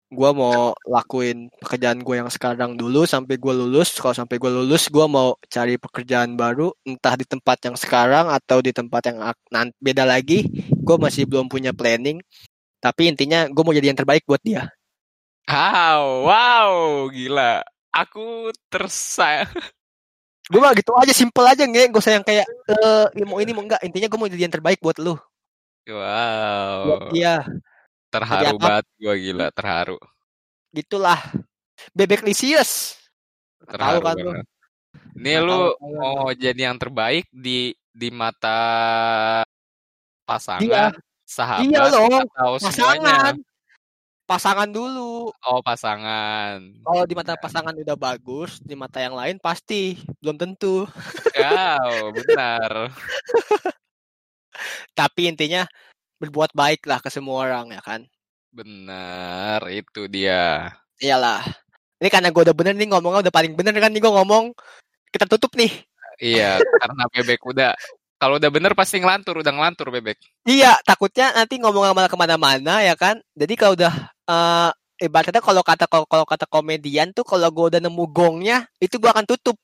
gue 0.09 0.31
mau 0.33 0.73
lakuin 0.83 1.53
pekerjaan 1.61 2.01
gue 2.01 2.15
yang 2.17 2.29
sekarang 2.29 2.73
dulu 2.75 3.05
sampai 3.05 3.37
gue 3.37 3.53
lulus. 3.53 3.93
Kalau 3.95 4.11
sampai 4.11 4.41
gue 4.41 4.49
lulus, 4.49 4.89
gue 4.89 5.05
mau 5.05 5.37
cari 5.47 5.77
pekerjaan 5.77 6.33
baru, 6.33 6.73
entah 6.81 7.13
di 7.13 7.23
tempat 7.23 7.61
yang 7.61 7.77
sekarang 7.77 8.25
atau 8.27 8.57
di 8.59 8.73
tempat 8.73 9.05
yang 9.05 9.21
ak- 9.21 9.47
nan- 9.49 9.77
beda 9.77 10.03
lagi. 10.03 10.49
Gue 10.81 10.97
masih 10.97 11.29
belum 11.29 11.45
punya 11.45 11.71
planning. 11.71 12.17
Tapi 12.81 13.13
intinya, 13.13 13.45
gue 13.45 13.61
mau 13.61 13.69
jadi 13.71 13.93
yang 13.93 13.99
terbaik 14.01 14.25
buat 14.25 14.41
dia. 14.41 14.65
Wow, 15.45 16.25
wow, 16.25 16.71
gila. 17.09 17.61
Aku 17.91 18.49
tersayang. 18.67 19.49
Gue 20.49 20.57
mah 20.57 20.73
gitu 20.73 20.89
aja, 20.97 21.13
simple 21.13 21.45
aja 21.45 21.61
nge. 21.61 21.89
Gak 21.89 22.01
usah 22.01 22.13
yang 22.17 22.25
kayak 22.25 22.45
eh 22.67 23.05
ini 23.13 23.23
mau 23.23 23.37
ini 23.37 23.51
mau 23.53 23.61
enggak. 23.61 23.81
Intinya 23.85 24.09
gue 24.09 24.17
mau 24.17 24.25
jadi 24.25 24.43
yang 24.45 24.53
terbaik 24.53 24.81
buat 24.81 24.97
lu, 24.97 25.13
Wow. 25.85 27.09
dia. 27.09 27.45
Terharu 28.09 28.57
banget 28.57 28.85
gua 28.97 29.13
gila, 29.13 29.47
terharu. 29.53 29.97
Gitulah. 30.69 31.21
Bebek 31.93 32.25
lisius. 32.25 32.97
Terharu 33.61 34.01
kan 34.01 34.17
lu. 34.17 34.31
Ini 35.13 35.37
Nggak 35.37 35.45
lu 35.45 35.53
tahu 35.53 35.65
lu. 35.85 35.97
mau 36.01 36.29
jadi 36.33 36.61
yang 36.65 36.77
terbaik 36.77 37.25
di 37.29 37.73
di 37.89 38.09
mata 38.09 38.57
Dia. 39.41 40.25
pasangan, 40.25 40.91
sahabat, 41.21 41.65
Iya 41.65 41.81
loh, 41.85 42.09
atau 42.25 42.51
Pasangan. 42.57 42.73
semuanya? 42.73 43.17
Pasangan 44.29 44.69
dulu. 44.69 45.33
Oh, 45.33 45.59
pasangan. 45.65 46.61
Kalau 46.85 47.03
di 47.09 47.17
mata 47.17 47.33
pasangan 47.33 47.73
udah 47.73 47.97
bagus, 47.97 48.61
di 48.61 48.77
mata 48.77 49.01
yang 49.01 49.17
lain 49.17 49.41
pasti 49.41 49.97
belum 50.21 50.37
tentu. 50.37 50.85
Wow, 51.33 52.13
benar. 52.13 52.93
Tapi 54.99 55.33
intinya 55.33 55.65
berbuat 56.21 56.53
baik 56.53 56.85
lah 56.85 57.01
ke 57.01 57.09
semua 57.09 57.49
orang 57.49 57.73
ya 57.73 57.81
kan. 57.81 58.05
Benar, 58.53 59.65
itu 59.73 60.05
dia. 60.05 60.77
Iyalah. 61.01 61.41
Ini 61.97 62.13
karena 62.13 62.29
gue 62.29 62.45
udah 62.45 62.53
bener 62.53 62.77
nih 62.77 62.85
ngomongnya 62.85 63.25
udah 63.25 63.33
paling 63.33 63.57
bener 63.57 63.73
kan 63.81 63.89
nih 63.89 63.97
gue 63.97 64.13
ngomong. 64.13 64.53
Kita 65.09 65.25
tutup 65.25 65.57
nih. 65.57 65.73
Iya, 66.21 66.61
karena 66.61 67.09
bebek 67.09 67.41
udah 67.49 67.73
kalau 68.19 68.35
udah 68.35 68.51
bener 68.51 68.75
pasti 68.75 68.99
ngelantur, 68.99 69.39
udah 69.39 69.55
ngelantur 69.55 69.95
bebek. 69.95 70.19
Iya, 70.43 70.75
takutnya 70.83 71.31
nanti 71.31 71.55
ngomong 71.55 71.95
malah 71.95 72.11
ke 72.11 72.19
mana-mana 72.19 72.83
ya 72.83 72.91
kan. 72.99 73.15
Jadi 73.31 73.55
kalau 73.55 73.79
udah 73.79 74.11
eh 74.29 74.71
ibaratnya 74.99 75.41
kalau 75.41 75.63
kata 75.63 75.87
kalau, 75.87 76.25
kata 76.27 76.45
komedian 76.45 77.15
tuh 77.15 77.23
kalau 77.25 77.47
gue 77.49 77.65
udah 77.75 77.81
nemu 77.81 78.05
gongnya 78.11 78.67
itu 78.77 78.99
gue 78.99 79.09
akan 79.09 79.25
tutup 79.25 79.57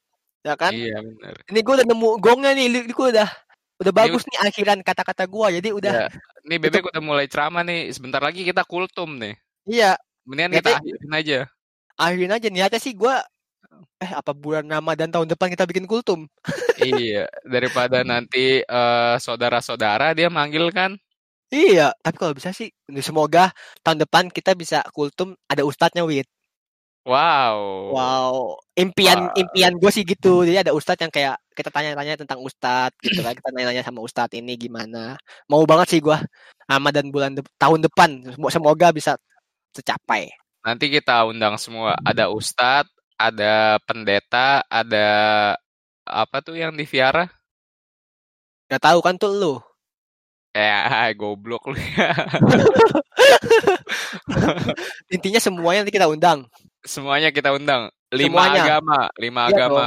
ya 0.45 0.54
kan. 0.54 0.71
Iya, 0.71 1.01
benar. 1.01 1.36
Ini 1.49 1.60
gue 1.60 1.73
udah 1.82 1.88
nemu 1.89 2.10
gongnya 2.21 2.51
nih, 2.54 2.65
ini 2.69 2.93
gue 2.93 3.08
udah 3.17 3.30
udah 3.75 3.91
bagus 3.91 4.23
nih 4.30 4.39
akhiran 4.45 4.80
kata-kata 4.86 5.25
gue. 5.28 5.47
Jadi 5.62 5.69
udah 5.73 5.93
Ya. 6.06 6.08
Nih 6.45 6.62
bebek 6.62 6.93
udah 6.93 7.01
mulai 7.01 7.25
ceramah 7.25 7.65
nih. 7.65 7.89
Sebentar 7.89 8.21
lagi 8.21 8.45
kita 8.45 8.62
kultum 8.63 9.17
nih. 9.17 9.34
iya 9.65 9.97
Mendingan 10.25 10.62
kita 10.62 10.78
akhirin 10.78 11.13
aja. 11.13 11.39
akhirin 11.97 12.34
aja 12.34 12.47
niatnya 12.54 12.82
sih 12.82 12.93
gue 12.93 13.15
eh 13.97 14.12
apa 14.12 14.32
bulan 14.36 14.67
Ramadan 14.67 15.10
tahun 15.10 15.28
depan 15.34 15.49
kita 15.49 15.65
bikin 15.65 15.89
kultum. 15.89 16.30
iya, 16.80 17.25
daripada 17.41 18.06
nanti 18.06 18.62
eh, 18.62 19.15
saudara-saudara 19.17 20.13
dia 20.13 20.30
manggil 20.30 20.69
kan. 20.69 20.95
Iya, 21.56 21.96
tapi 22.04 22.20
kalau 22.20 22.36
bisa 22.36 22.52
sih 22.52 22.68
semoga 23.00 23.56
tahun 23.80 24.04
depan 24.04 24.28
kita 24.28 24.52
bisa 24.60 24.84
kultum 24.91 25.39
ada 25.48 25.63
ustadznya 25.63 26.04
Wit. 26.04 26.28
Wow. 27.06 27.94
Wow, 27.94 28.58
impian 28.76 29.30
Wah. 29.30 29.38
impian 29.38 29.78
gue 29.78 29.91
sih 29.94 30.02
gitu. 30.02 30.41
Jadi 30.41 30.68
ada 30.68 30.74
ustadz 30.74 31.06
yang 31.06 31.13
kayak 31.13 31.38
kita 31.54 31.70
tanya-tanya 31.70 32.18
tentang 32.18 32.41
ustadz 32.41 32.98
gitu 33.00 33.22
kan. 33.22 33.38
Kita 33.38 33.54
nanya-nanya 33.54 33.86
sama 33.86 34.02
ustadz 34.02 34.36
ini 34.36 34.58
gimana. 34.58 35.15
Mau 35.48 35.63
banget 35.70 35.96
sih 35.96 36.02
gue 36.02 36.18
Ramadan 36.65 37.08
bulan 37.13 37.38
de- 37.38 37.46
tahun 37.62 37.86
depan. 37.86 38.36
Semo- 38.36 38.50
Semoga 38.52 38.89
bisa 38.89 39.15
tercapai. 39.70 40.34
Nanti 40.65 40.89
kita 40.89 41.30
undang 41.30 41.62
semua. 41.62 41.94
Ada 42.02 42.28
ustadz, 42.34 42.89
ada 43.22 43.78
pendeta, 43.86 44.65
ada 44.65 45.08
apa 46.10 46.41
tuh 46.41 46.58
yang 46.58 46.74
di 46.74 46.89
Viara? 46.89 47.30
Gak 48.65 48.82
tahu 48.82 49.00
kan 49.06 49.13
tuh 49.15 49.30
lu. 49.30 49.54
Eh, 50.56 51.12
goblok 51.20 51.68
lu. 51.68 51.76
Intinya 55.13 55.39
semuanya 55.39 55.84
nanti 55.84 55.94
kita 55.94 56.08
undang. 56.08 56.48
Semuanya 56.86 57.30
kita 57.30 57.52
undang. 57.52 57.91
Lima 58.13 58.48
Semuanya. 58.48 58.62
agama, 58.63 59.00
lima 59.20 59.41
Iya 59.44 59.52
agama. 59.52 59.86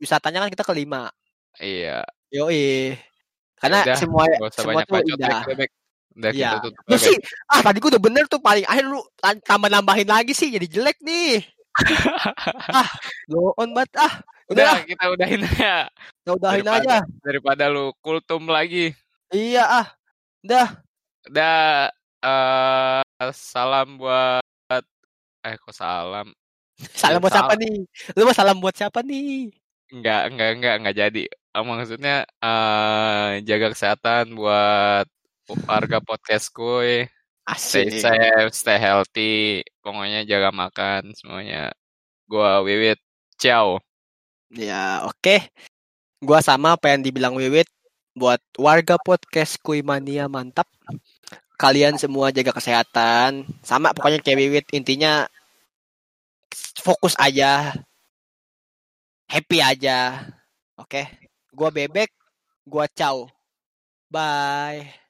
Wisatanya 0.00 0.38
kan 0.46 0.50
kita 0.52 0.64
kelima. 0.64 1.12
Iya. 1.58 2.00
Yoi. 2.32 2.96
Karena 3.56 3.84
Udah, 3.84 3.96
semua 3.96 4.24
semua 4.52 4.80
tuh 4.84 5.00
bacot 5.00 5.44
Bebek. 5.48 5.70
Udah 6.16 6.30
Iya. 6.32 6.48
kita 6.48 6.58
tutup 6.64 6.80
Lu 6.80 6.96
Bebek. 6.96 7.04
sih, 7.04 7.16
ah 7.48 7.60
tadi 7.60 7.76
gue 7.76 7.90
udah 7.92 8.02
bener 8.02 8.24
tuh 8.24 8.40
paling 8.40 8.64
akhir 8.64 8.84
lu 8.84 9.00
tambah 9.44 9.68
nambahin 9.68 10.08
lagi 10.08 10.32
sih 10.32 10.48
jadi 10.48 10.64
jelek 10.64 10.96
nih. 11.04 11.44
ah, 12.72 12.88
lo 13.28 13.52
on 13.56 13.76
banget 13.76 13.92
ah. 14.00 14.12
Udah, 14.48 14.64
Udah, 14.64 14.80
kita 14.86 15.04
udahin 15.12 15.40
aja. 15.44 15.74
kita 15.92 16.30
udahin 16.32 16.64
daripada- 16.64 16.80
aja. 16.80 16.96
Daripada 17.20 17.64
lu 17.68 17.92
kultum 18.00 18.48
lagi. 18.48 18.96
Iya 19.28 19.64
ah. 19.84 19.86
Udah. 20.44 20.68
Udah, 21.30 21.88
eh 22.24 23.32
salam 23.32 23.96
buat... 23.96 24.42
Eh, 25.46 25.54
kok 25.62 25.74
salam? 25.74 26.34
Salam 27.00 27.16
Ya, 27.16 27.22
buat 27.22 27.32
siapa 27.32 27.54
nih? 27.56 27.88
Lu 28.18 28.28
mau 28.28 28.36
salam 28.36 28.58
buat 28.60 28.76
siapa 28.76 29.00
nih? 29.00 29.48
Enggak, 29.94 30.22
enggak, 30.28 30.48
enggak, 30.58 30.74
enggak 30.82 30.96
jadi. 30.98 31.24
Eh, 31.30 31.62
Maksudnya, 31.64 32.16
eh 32.42 33.30
jaga 33.48 33.72
kesehatan 33.72 34.36
buat 34.36 35.06
warga 35.64 36.02
podcast 36.04 36.52
gue. 36.52 37.08
Stay 37.54 37.86
Asik. 37.86 38.02
safe, 38.02 38.50
stay 38.50 38.74
healthy. 38.74 39.62
Pokoknya 39.78 40.26
jaga 40.26 40.50
makan 40.50 41.14
semuanya. 41.14 41.70
Gua 42.26 42.58
Wiwit. 42.66 42.98
Ciao. 43.38 43.78
Ya, 44.50 45.06
oke. 45.06 45.46
Gua 46.18 46.42
sama 46.42 46.74
apa 46.74 46.90
yang 46.90 47.06
dibilang 47.06 47.38
Wiwit 47.38 47.70
buat 48.16 48.40
warga 48.56 48.96
podcast 48.96 49.60
Kuimania 49.60 50.26
mantap. 50.26 50.66
Kalian 51.60 52.00
semua 52.00 52.32
jaga 52.32 52.56
kesehatan. 52.56 53.44
Sama 53.60 53.92
pokoknya 53.92 54.24
kayak 54.24 54.38
Wiwit 54.40 54.66
intinya 54.72 55.28
fokus 56.80 57.18
aja 57.18 57.74
happy 59.26 59.58
aja 59.58 60.22
oke 60.78 61.02
gua 61.50 61.68
bebek 61.74 62.10
gua 62.62 62.86
ciao 62.86 63.26
bye 64.06 65.05